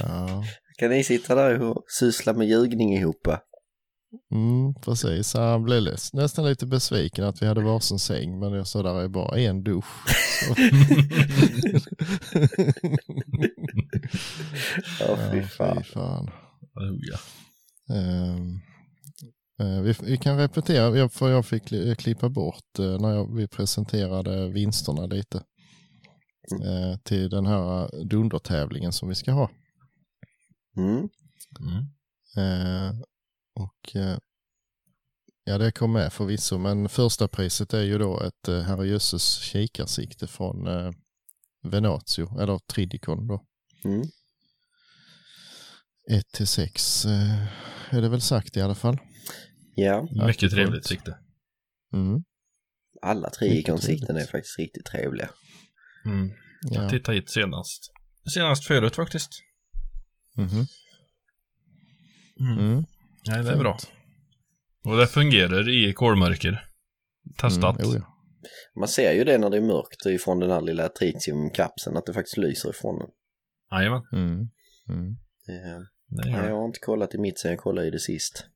[0.00, 0.44] ja,
[0.80, 3.26] Kan ni sitta där och syssla med ljugning ihop?
[4.32, 5.34] mm, precis.
[5.34, 9.08] Han blev nästan lite besviken att vi hade varsin säng men jag sa där är
[9.08, 9.84] bara en dusch.
[15.00, 15.76] Ja, fy Ja, fan.
[15.84, 16.30] fy fan.
[16.74, 17.18] Oh, ja.
[17.94, 18.60] Ehm,
[19.60, 23.34] eh, vi, vi kan repetera, jag- för jag fick kli- klippa bort eh, när jag,
[23.36, 25.42] vi presenterade vinsterna lite.
[26.64, 29.50] eh, till den här dundertävlingen som vi ska ha.
[30.76, 31.08] Mm.
[31.60, 31.86] Mm.
[32.36, 32.94] Eh,
[33.54, 34.18] och eh,
[35.44, 40.26] ja, det kom med förvisso, men första priset är ju då ett eh, herrejösses kikarsikte
[40.26, 40.92] från eh,
[41.62, 43.44] Venatio, eller Tridicon då.
[43.84, 44.02] Mm.
[46.10, 48.98] 1 till 6 eh, är det väl sagt i alla fall.
[49.74, 51.18] Ja, Mycket trevligt sikte.
[51.92, 52.24] Mm.
[53.02, 55.30] alla tre Mycket ikonsikten är faktiskt riktigt trevliga.
[56.04, 56.30] Mm.
[56.60, 56.82] Ja.
[56.82, 57.92] Jag tittade hit senast.
[58.34, 59.30] Senast förut faktiskt.
[60.36, 60.66] Mhm.
[62.40, 62.58] Mm.
[62.58, 62.84] Mm.
[63.28, 63.78] Nej, det är bra.
[64.84, 66.66] Och det fungerar i kolmörker.
[67.38, 67.80] Testat.
[67.82, 68.16] Mm, ja.
[68.80, 72.12] Man ser ju det när det är mörkt ifrån den här lilla tritiumkapseln, att det
[72.12, 73.08] faktiskt lyser ifrån den.
[73.72, 74.32] Jajamän, Mm.
[74.88, 75.16] Mm.
[75.46, 76.50] Det nej, jag det.
[76.52, 78.46] har inte kollat i mitt sen jag kollade i det sist.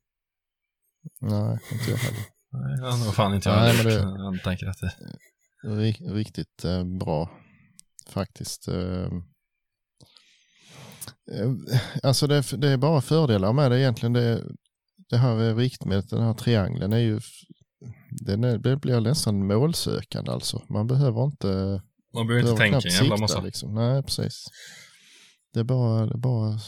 [1.21, 2.21] Nej, inte jag heller.
[2.53, 4.35] Nej, det har nog fan inte jag Nej, heller men.
[4.35, 4.93] Jag tänker att det...
[5.69, 7.31] Rik- riktigt eh, bra
[8.11, 8.69] faktiskt.
[8.69, 9.09] Eh,
[12.03, 14.13] alltså det, är- det är bara fördelar med det egentligen.
[14.13, 14.43] Det,
[15.11, 17.21] det här riktmedlet, den här triangeln är ju
[18.11, 20.63] den är, det blir nästan målsökande alltså.
[20.69, 21.83] Man behöver inte,
[22.15, 23.41] Man behöver inte tänka en jävla massa.
[23.41, 23.75] Liksom.
[23.75, 24.45] Nej, precis.
[25.55, 26.59] Det bara, det bara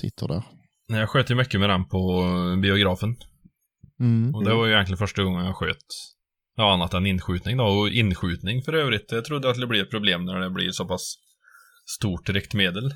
[0.00, 0.42] sitter där.
[0.88, 2.22] Nej, Jag sköt ju mycket med den på
[2.62, 3.16] biografen.
[4.00, 4.34] Mm.
[4.34, 5.76] Och det var ju egentligen första gången jag sköt.
[6.56, 7.64] Ja, annat än inskjutning då.
[7.64, 9.12] Och inskjutning för övrigt.
[9.12, 11.14] Jag trodde att det blir ett problem när det blir så pass
[11.98, 12.94] stort riktmedel.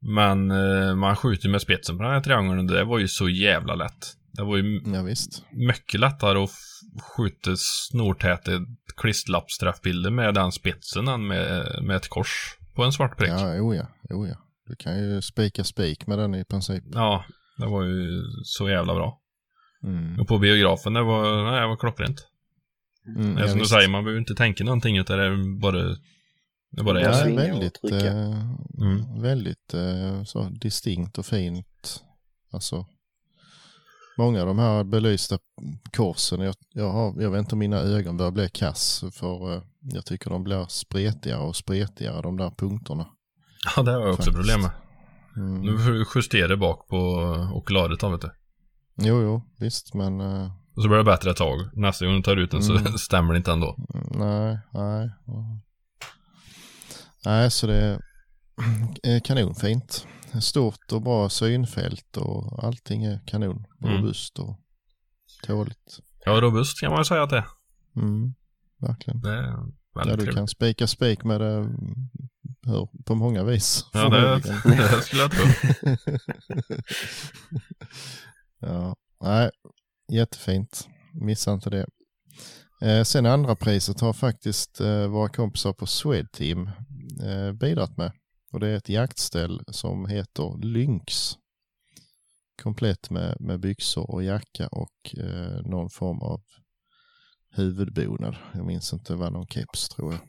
[0.00, 3.28] Men eh, man skjuter med spetsen på den här triangeln och det var ju så
[3.28, 4.14] jävla lätt.
[4.32, 5.42] Det var ju Ja, visst.
[5.52, 6.50] mycket lättare att
[7.16, 8.50] skjuta snortäta
[8.96, 13.30] klisterlappsträffbilder med den spetsen än med, med ett kors på en svart prick.
[13.30, 13.54] Ja.
[13.54, 14.34] Ja, oh ja, oh ja.
[14.66, 16.84] Du kan ju spika spik med den i princip.
[17.58, 19.20] det var ju så jävla bra.
[19.84, 20.20] Mm.
[20.20, 22.26] Och på biografen, det var, nej, det var klockrent.
[23.18, 23.72] Mm, Ja, ja, som du visst.
[23.72, 25.96] säger, man behöver inte tänka någonting utan det är bara...
[26.70, 28.42] Det Ja, svinga Nej, och väldigt, eh,
[28.80, 29.20] Mm.
[29.22, 32.04] väldigt eh, så distinkt och fint.
[32.52, 32.86] Alltså,
[34.18, 35.38] många av de här belysta
[35.96, 39.62] korsen, jag, jag, har, jag vet inte om mina ögon börjar bli kass för eh,
[39.80, 43.06] jag tycker de blir spretigare och spretigare de där punkterna.
[43.76, 44.36] Ja, det har jag också Faktiskt.
[44.36, 44.70] problem med.
[45.36, 45.60] Mm.
[45.62, 46.96] Nu får du justera bak på
[47.54, 48.30] okularet då, vet du.
[49.00, 51.58] Jo, jo, visst, men eh, Och så blir det bättre ett tag.
[51.72, 52.92] Nästa gång du tar ut den så Mm.
[52.98, 53.76] stämmer det inte ändå.
[54.14, 55.10] nej, nej.
[57.28, 58.00] Nej, så det
[59.02, 60.06] är kanonfint.
[60.40, 63.64] Stort och bra synfält och allting är kanon.
[63.82, 63.96] Mm.
[63.96, 64.60] Robust och
[65.42, 65.98] tåligt.
[66.24, 67.46] Ja, robust kan man säga att det är.
[67.96, 68.34] Mm,
[68.78, 69.20] verkligen.
[69.20, 69.56] Det är
[69.94, 71.68] Ja, du kan spika spik med det
[72.62, 73.84] hur, på många vis.
[73.92, 75.44] Ja, det, det skulle jag tro.
[78.68, 79.50] ja, nej,
[80.12, 80.88] jättefint.
[81.12, 81.86] Missa inte det.
[82.80, 86.70] Eh, sen andra priset har faktiskt eh, våra kompisar på Swedteam
[87.20, 88.12] eh, bidragit med.
[88.52, 91.32] Och det är ett jaktställ som heter Lynx.
[92.62, 96.42] Komplett med, med byxor och jacka och eh, någon form av
[97.50, 98.36] huvudbonad.
[98.54, 100.20] Jag minns inte vad någon keps tror jag.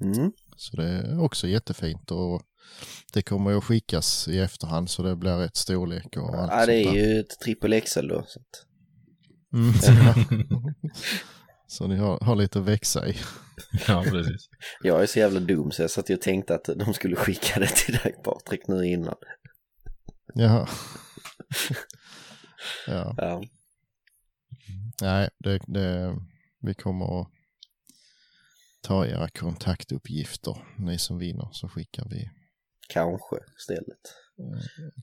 [0.00, 0.32] Mm.
[0.56, 2.42] Så det är också jättefint och
[3.12, 6.66] det kommer ju att skickas i efterhand så det blir rätt storlek och allt Ja,
[6.66, 8.24] det är ju ett trippel XL då.
[8.28, 8.66] Så att,
[9.52, 9.72] Mm,
[11.66, 13.16] så, ni har, har lite att växa i.
[13.88, 14.48] Ja, precis.
[14.82, 17.66] jag är så jävla dum så jag satt och tänkte att de skulle skicka det
[17.68, 19.14] till dig Patrik nu innan.
[20.34, 20.68] Jaha.
[22.86, 23.42] ja, Ja.
[25.00, 26.16] nej, det, det,
[26.60, 27.28] vi kommer att
[28.82, 32.30] ta era kontaktuppgifter, ni som vinner, så skickar vi
[32.88, 34.14] Kanske istället.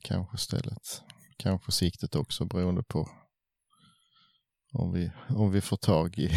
[0.02, 1.02] kanske stället.
[1.36, 3.08] Kanske siktet också beroende på
[4.74, 6.30] om vi, om vi får tag i,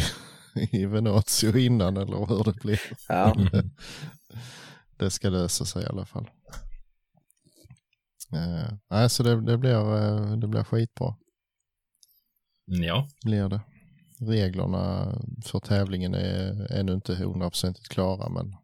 [0.72, 2.80] i Venatio innan eller hur det blir.
[3.08, 3.36] Ja,
[4.96, 6.30] det ska lösa sig i alla fall.
[8.32, 11.14] Eh, nej, så det, det, blir, eh, det blir skitbra.
[12.64, 13.60] Ja, Blir det.
[14.20, 15.14] Reglerna
[15.44, 18.56] för tävlingen är ännu inte hundraprocentigt klara men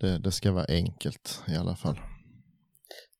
[0.00, 2.00] Det, det ska vara enkelt i alla fall.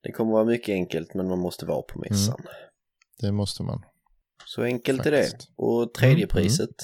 [0.02, 2.40] Det kommer vara mycket enkelt men man måste vara på mässan.
[3.20, 3.82] Det måste man.
[4.46, 5.22] Så enkelt är det.
[5.22, 5.52] Faktiskt.
[5.56, 6.74] Och tredje Mm, priset.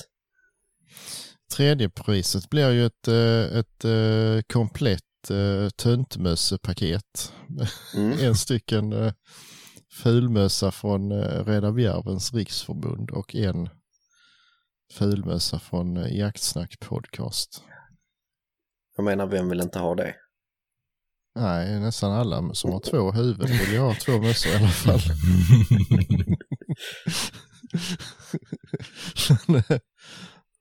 [1.57, 7.33] Tredje priset blir ju ett, eh, ett eh, komplett eh, tuntmössepaket.
[7.97, 8.19] Mm.
[8.21, 9.13] en stycken
[9.93, 13.69] fulmössa från Rädda Bjärvens riksförbund och en
[14.93, 17.63] fulmössa från Jaktsnack podcast.
[18.97, 20.15] Jag menar, vem vill inte ha det?
[21.35, 25.01] Nej, nästan alla som har två huvuden vill ju ha två mössor i alla fall.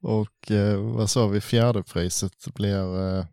[0.02, 3.26] och eh, vad sa vi, fjärde priset blir eh,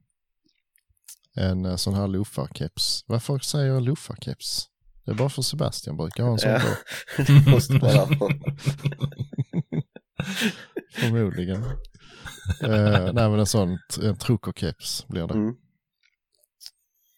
[1.35, 3.05] en eh, sån här luffarkeps.
[3.07, 4.67] Varför säger jag luffarkeps?
[5.05, 6.61] Det är bara för Sebastian brukar ha en sån Ja.
[7.17, 7.23] på.
[7.23, 8.57] Det måste vara därför.
[10.93, 11.63] Förmodligen.
[12.63, 15.35] eh, nej men en sån, en truckerkeps blir det.
[15.35, 15.55] Mm.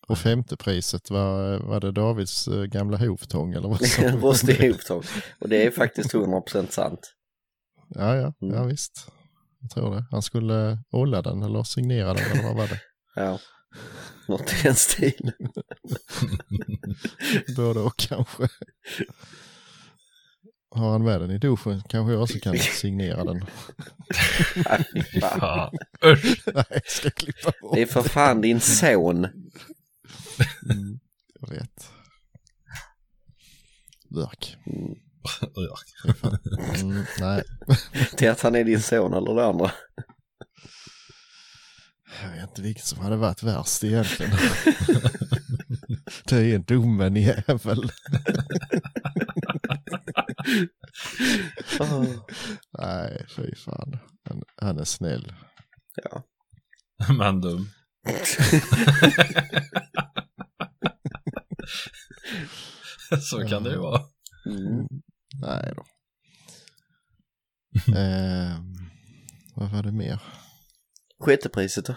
[0.09, 5.03] Och femte priset var, var det Davids eh, gamla hovtång eller vad sa rostig ihoptång.
[5.41, 7.15] Och det är faktiskt 100% sant.
[7.89, 8.69] Ja, ja, ja Mm.
[8.69, 9.07] visst.
[9.61, 10.05] Jag tror det.
[10.11, 12.81] Han skulle olla den eller signera den eller vad var det?
[13.17, 13.39] Ja.
[14.29, 15.33] Något i den stilen.
[17.57, 18.49] Både och kanske.
[20.71, 23.45] Har han med den i duschen kanske jag också kan signera den.
[24.57, 24.85] Nej,
[25.21, 25.77] fan.
[26.55, 27.75] Nej, jag ska klippa bort.
[27.75, 29.27] Det är för fan din son.
[30.71, 30.99] Mm,
[31.41, 31.91] jag vet.
[34.11, 34.57] Burk.
[36.81, 37.43] Mm, nej,
[38.17, 39.71] Till att han är din son eller det andra.
[42.23, 44.33] jag vet inte vilket som hade varit värst egentligen.
[46.25, 47.91] Det är domen jävel.
[51.81, 52.07] Oh.
[52.79, 53.99] Nej, fy fan.
[54.29, 55.33] Han, han är snäll.
[56.03, 56.23] Ja.
[57.19, 57.69] Men dum.
[63.21, 64.03] Så kan det ju vara.
[64.47, 64.87] Mm.
[65.41, 65.85] Nej då.
[67.97, 68.75] Ehm,
[69.57, 70.23] vad var det mer?
[71.21, 71.95] Sjätte priset då?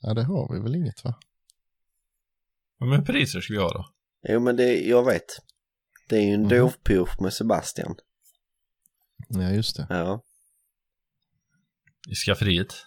[0.00, 1.14] Ja, det har vi väl inget va?
[2.80, 3.88] Med priser ska vi ha då?
[4.28, 5.24] Jo men det, jag vet.
[6.08, 6.48] Det är ju en Mhm.
[6.48, 7.94] dovpurch med Sebastian.
[9.28, 9.86] Ja, just det.
[9.90, 10.22] Ja.
[12.10, 12.86] I skafferiet?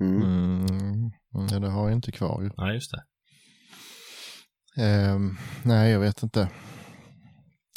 [0.00, 0.22] Mm.
[0.22, 1.10] Mm,
[1.50, 2.50] ja, det har jag inte kvar ju.
[2.56, 3.04] Nej, just det.
[4.82, 6.48] Ehm, nej, jag vet inte.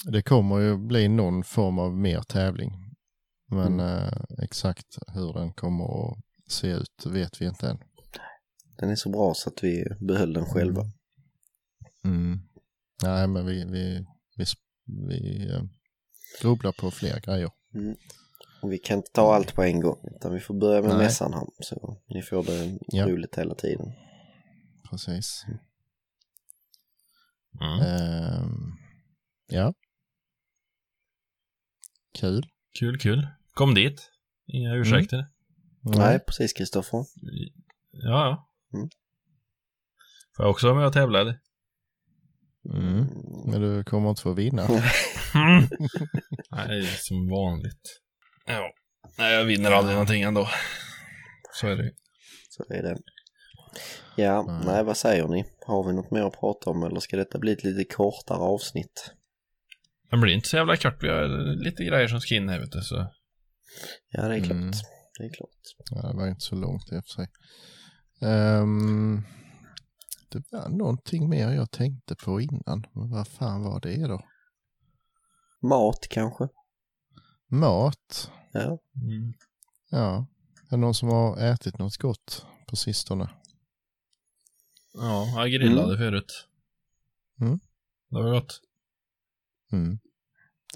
[0.06, 2.72] Det kommer ju bli någon form av mer tävling.
[3.52, 4.14] Men eh,
[4.44, 6.18] exakt hur den kommer att
[6.48, 7.78] se ut vet vi inte än.
[8.78, 10.82] Den är så bra så att vi behöll den själva.
[12.04, 12.40] Mm.
[13.04, 14.06] Nej, men vi, vi,
[14.38, 14.46] vi,
[15.10, 15.64] vi eh,
[16.42, 17.46] grubblar på fler grejer.
[17.46, 17.54] Och
[18.70, 20.98] vi kan inte ta allt på en gång utan vi får börja med Nej.
[21.00, 21.48] mässan här.
[21.60, 23.08] Så ni får det Ja.
[23.08, 23.92] roligt hela tiden.
[24.90, 25.46] Precis.
[27.62, 27.80] Mm.
[27.82, 28.78] Ehm,
[29.48, 29.74] ja.
[32.20, 32.46] Kul.
[32.80, 33.28] Kul, kul.
[33.54, 34.12] Kom dit.
[34.48, 35.26] Inga ursäkter.
[35.82, 37.06] Nej, precis Kristoffer.
[37.92, 38.50] Ja, ja.
[38.74, 38.90] Mm.
[40.36, 41.40] Får jag också vara med och tävla eller?
[42.74, 43.06] Mm.
[43.46, 44.68] Men du kommer inte få vinna.
[46.52, 48.02] Nej, som vanligt.
[48.46, 48.72] Ja.
[49.18, 50.50] Nej, jag vinner aldrig någonting ändå.
[51.54, 51.92] Så är det.
[52.50, 52.98] Så är det.
[54.16, 54.66] Ja, Nej.
[54.66, 55.46] nej vad säger ni?
[55.68, 59.12] Har vi något mer att prata om eller ska detta bli ett lite kortare avsnitt?
[60.12, 61.04] Det blir inte så jävla kort.
[61.04, 61.28] Vi har
[61.64, 62.82] lite grejer som ska in här vet du.
[62.82, 63.08] Så.
[64.10, 64.52] Ja, det är klart.
[64.52, 64.72] Mm.
[65.20, 65.50] Det är klart.
[65.92, 67.28] Ja, det var inte så långt i och för sig.
[68.30, 69.24] Ehm,
[70.32, 72.86] det var någonting mer jag tänkte på innan.
[72.94, 74.22] Men vad fan var det då?
[75.62, 76.48] Mat kanske?
[77.54, 78.32] Mat.
[78.52, 78.80] Ja.
[79.02, 79.34] Mm.
[79.92, 80.28] Ja.
[80.68, 83.30] Är det någon som har ätit något gott på sistone?
[84.94, 85.98] Ja, jag grillade Mm.
[85.98, 86.48] förut.
[87.42, 87.60] Mm.
[88.10, 88.60] Det var gott.
[89.72, 90.00] Mm.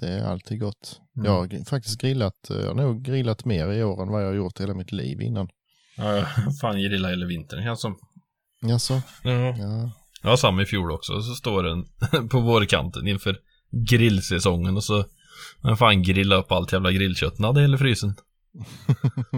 [0.00, 1.00] Det är alltid gott.
[1.16, 1.26] Mm.
[1.26, 4.26] Jag har faktiskt grillat, eh, jag har nog grillat mer i år än vad jag
[4.26, 5.48] har gjort hela mitt liv innan.
[5.96, 6.26] Ja, jag
[6.60, 7.98] fan grillade hela vintern känns som.
[8.60, 9.02] Jaså?
[9.22, 9.30] Ja.
[9.58, 9.90] Ja.
[10.22, 11.22] Jag har samma i fjol också.
[11.22, 11.84] Så står den
[12.28, 13.38] på vårkanten inför
[13.88, 15.04] grillsäsongen och så
[15.62, 18.14] men fan grilla upp allt jävla grillkött hade hela frysen.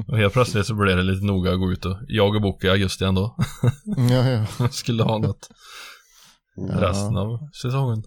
[0.07, 2.69] Och helt plötsligt så blev det lite noga att gå ut och jaga bock i
[2.69, 3.37] augusti ändå.
[4.11, 4.47] ja, ja.
[4.59, 5.49] Jag skulle ha något
[6.57, 6.81] Ja.
[6.91, 8.03] resten av säsongen.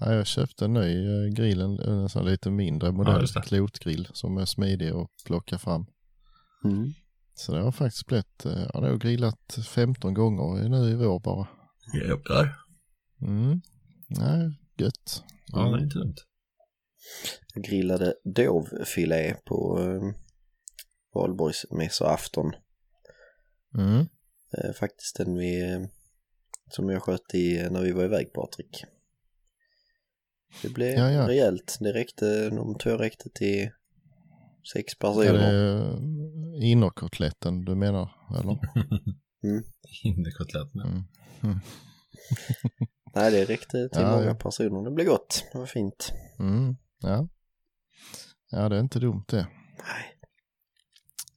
[0.00, 3.40] Ja, jag köpte en ny eh, grill, en, sån lite mindre Ja, modell, det.
[3.42, 5.86] klotgrill som är smidig att plocka fram.
[6.64, 6.92] Mm.
[7.34, 11.20] Så det har faktiskt blivit, eh, jag har nog grillat 15 gånger nu i vår
[11.20, 11.46] bara.
[12.00, 12.56] Jävlar.
[13.22, 13.60] Mm.
[14.08, 15.22] Nej, gött.
[15.46, 16.14] Ja, det är inte dumt.
[17.54, 20.12] Jag grillade dovfilé på eh,
[21.14, 22.52] valborgsmässoafton.
[23.78, 24.06] Mm.
[24.58, 25.80] Eh, faktiskt den vi, eh,
[26.70, 28.84] som jag sköt i eh, när vi var iväg Patrik.
[30.62, 31.28] Det blev Ja, ja.
[31.28, 31.76] rejält.
[31.80, 33.70] Det räckte, de två räckte till
[34.72, 35.52] sex Är personer.
[36.58, 38.10] det innerkotletten du menar?
[38.40, 38.58] Eller?
[39.44, 39.62] Mm.
[40.84, 41.04] Mm.
[43.14, 44.34] Nej, det räckte till Ja, många ja.
[44.34, 44.84] personer.
[44.84, 45.44] Det blev gott.
[45.52, 46.12] Det var fint.
[46.38, 46.76] Mm.
[47.06, 47.28] Ja.
[48.50, 49.46] ja, det är inte dumt det.
[49.78, 50.12] Nej.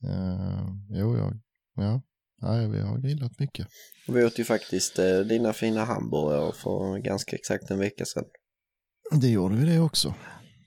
[0.04, 1.40] Uh, jo, jag,
[1.74, 2.02] ja.
[2.42, 3.66] Nej, vi har grillat mycket.
[4.08, 8.24] Vi åt ju faktiskt eh, dina fina hamburgare för ganska exakt en vecka sedan.
[9.12, 10.14] Det gjorde vi det också.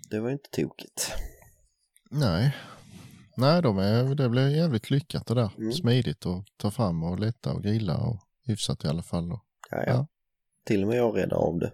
[0.10, 1.12] Det var inte tokigt.
[2.12, 2.56] Nej.
[3.38, 5.52] Nej, de är, det blev jävligt lyckat det där.
[5.58, 5.72] Mm.
[5.72, 9.30] Smidigt att ta fram och lätta och grilla och hyfsat i alla fall.
[9.30, 9.42] Då.
[9.70, 10.08] Ja, ja.
[10.66, 11.74] Till och med jag räddar av det.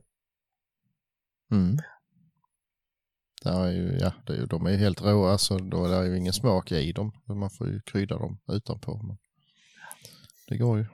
[1.51, 1.77] Mm.
[3.44, 6.08] Det är ju, ja, det är de är ju helt råa så då är det
[6.08, 7.12] ju ingen smak i dem.
[7.28, 9.02] Man får ju krydda dem utanpå.
[9.08, 9.18] Men
[10.50, 10.86] det går ju.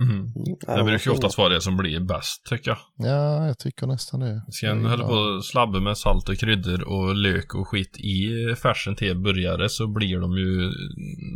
[0.00, 0.32] Mm.
[0.34, 2.78] Det de brukar ju oftast vara det som blir bäst tycker jag.
[2.96, 4.42] Ja, jag tycker nästan det.
[4.48, 7.68] Ska en Jag hålla gillar- på och slabba med salt och kryddor och lök och
[7.68, 8.28] skit i
[8.62, 10.70] färsen till burgare så blir de ju,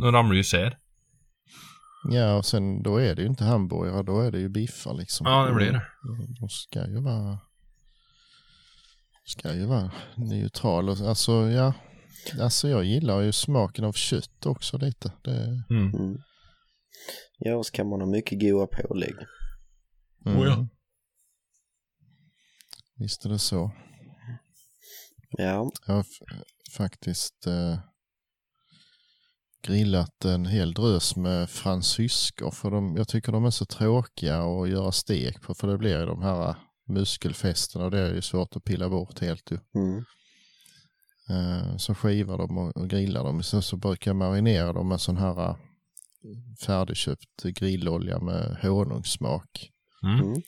[0.01, 0.77] de ramlar ju isär.
[2.11, 5.27] Ja, och sen då är det ju inte hamburgare, då är det ju biffar liksom.
[5.27, 5.81] Ja, det blir det.
[6.39, 7.39] De ska ju vara
[9.27, 10.89] ska ju vara neutral.
[10.89, 11.73] Och, alltså, ja,
[12.41, 15.11] alltså jag gillar ju smaken av kött också lite.
[15.23, 15.93] Det, Mm.
[15.95, 16.17] Mm.
[17.39, 19.15] Ja, och så kan man ha mycket goda pålägg.
[20.25, 20.39] mm.
[20.39, 20.67] Oh ja.
[22.99, 23.71] Visst är det så.
[25.29, 26.05] Ja, Jag har
[26.77, 27.79] faktiskt eh,
[29.61, 32.51] grillat en hel drös med fransyskor.
[32.51, 35.55] För de, jag tycker de är så tråkiga att göra stek på.
[35.55, 36.55] För det blir ju de här
[36.87, 39.57] muskelfästena och det är ju svårt att pilla bort helt ju.
[39.75, 40.03] mm.
[41.29, 43.43] Eh, så skivar dem och, grillar dem.
[43.43, 45.55] Sen så brukar jag marinera dem med sån här eh,
[46.65, 49.69] färdigköpt grillolja med honungssmak.
[50.03, 50.19] Mm.
[50.19, 50.41] Mm.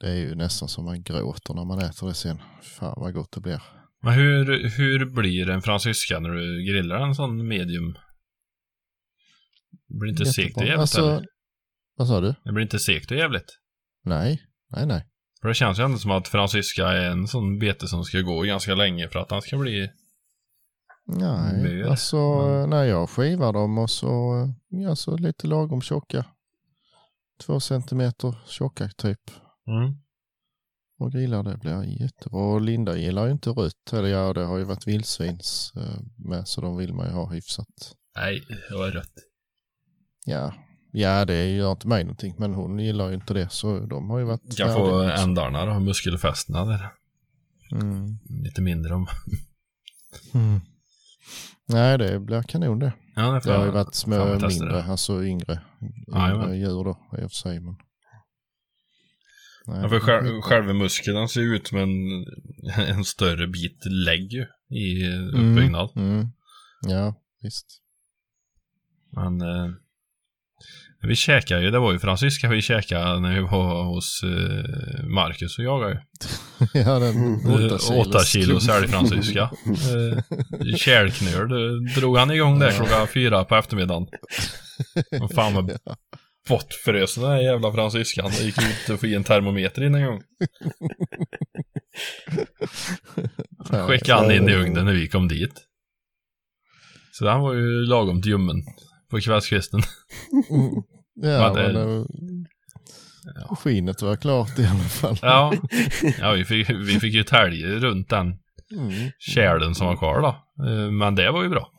[0.00, 2.38] Det är ju nästan som man gråter när man äter det sen.
[2.62, 3.62] Fan vad gott det blir.
[4.02, 7.92] Men hur, hur blir en fransyska när du grillar en sån medium?
[9.88, 11.26] Det blir inte segt och jävligt Alltså, eller?
[11.96, 12.34] vad sa du?
[12.44, 13.58] Det blir inte segt och jävligt.
[14.04, 15.06] Nej, nej, nej.
[15.44, 18.42] För det känns ju ändå som att fransyska är en sån bete som ska gå
[18.42, 19.90] ganska länge för att han ska bli...
[21.06, 24.32] Nej, Mer, alltså men- när jag skivar dem och så,
[24.88, 26.24] alltså lite lagom tjocka.
[27.40, 29.20] Två centimeter tjocka typ.
[29.66, 29.94] Mm.
[30.98, 32.40] Och grillar det blir jättebra.
[32.40, 33.92] Och Linda gillar ju inte rött.
[33.92, 37.32] Eller ja, det har ju varit vildsvins eh, med så de vill man ju ha
[37.32, 37.94] hyfsat.
[38.16, 38.40] Nej,
[38.70, 39.14] det var rött.
[40.26, 40.54] Ja,
[40.94, 42.34] ja det gör inte mig någonting.
[42.38, 45.80] Men hon gillar ju inte det så de har ju varit Kan få ändarna då,
[45.80, 46.92] muskelfästena där.
[47.72, 48.18] Mm.
[48.44, 49.06] Lite mindre om...
[50.34, 50.60] Mm.
[51.68, 52.92] Nej, det blir kanon det.
[53.16, 54.84] Ja, det Det har ju varit små, mindre, det.
[54.84, 55.60] alltså yngre,
[56.08, 57.60] yngre djur då i och för sig.
[57.60, 57.76] Men...
[59.66, 62.24] Nej, Ja, för själv, själva muskeln ser ut som en,
[62.96, 65.90] en större bit lägg ju i uppbyggnad.
[65.96, 66.28] Mm, mm.
[66.88, 67.66] Ja, visst.
[69.10, 69.70] Men eh,
[71.06, 75.58] vi käkade ju, det var ju fransyska vi käkade när vi var hos eh, Marcus
[75.58, 75.98] och jagade ju.
[76.80, 77.52] ja, den Mm.
[77.54, 77.90] åtta Eh, kilos.
[78.06, 79.50] Åtta kilo sälfransyska.
[79.66, 81.48] Eh, Kärlknöl,
[81.94, 84.06] drog han igång där klockan fyra på eftermiddagen.
[85.22, 85.66] Och fan vad
[86.48, 88.30] bortfrös den där jävla fransyskan.
[88.38, 90.22] Det gick ut att få i en termometer in en gång.
[93.88, 95.62] Skickade han in i ugnen när vi kom dit.
[97.12, 98.56] Så han var ju lagom till ljummen
[99.14, 99.80] på kvällskvisten.
[100.50, 100.70] Mm.
[101.14, 102.04] Ja, Men det- eh,
[103.56, 105.18] Skinet var klart i alla fall.
[105.22, 105.52] Ja,
[106.20, 108.34] ja vi, fick, vi fick ju tälja runt den
[108.72, 109.10] Mm.
[109.18, 110.28] kärlen som var kvar då.
[110.68, 111.70] Eh, Men det var ju bra.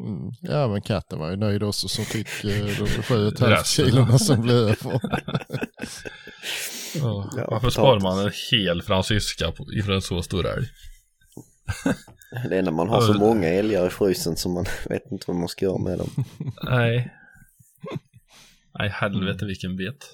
[0.00, 0.30] Mm.
[0.42, 4.42] Ja, men katten var ju nöjd också som fick eh, de sju och halvt som
[4.42, 4.76] blev över.
[6.94, 10.66] Ja, Ja, Varför sparar man en hel fransyska ifrån en så stor älg?
[12.48, 13.18] Det är när man har så Ja.
[13.18, 16.10] många älgar i frysen som man vet inte vad man ska göra med dem.
[16.62, 17.12] Nej.
[18.78, 20.04] Nej, helvete vilken bet.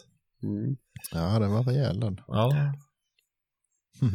[0.42, 0.76] Mm.
[1.12, 2.20] Ja, den var rejäl den.
[2.26, 2.74] Ja.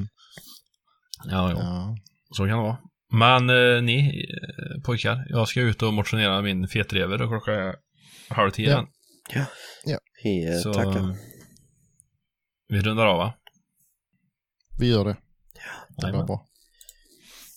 [1.26, 1.58] Ja, ja.
[1.60, 1.98] Ja.
[2.32, 2.78] Så kan det vara.
[3.12, 7.76] Men eh, ni eh, pojkar, jag ska ut och motionera min fetrever och klockan är
[8.30, 8.80] halv tio Ja.
[8.80, 8.88] än.
[10.24, 11.16] Vi eh, Så tackar.
[12.68, 13.34] vi rundar av va?
[14.80, 15.18] Vi gör det.
[16.02, 16.28] Det var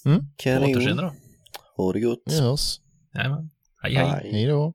[0.05, 0.27] Jajamän.
[0.37, 0.61] bra.
[0.61, 1.15] På återseende Kanon.
[1.77, 1.83] då.
[1.85, 2.23] Ha det gott.
[2.27, 2.81] Vi hörs.
[3.15, 3.51] Jajamän.
[3.83, 3.95] Hej.
[3.95, 4.31] Hej.
[4.33, 4.75] Hej då.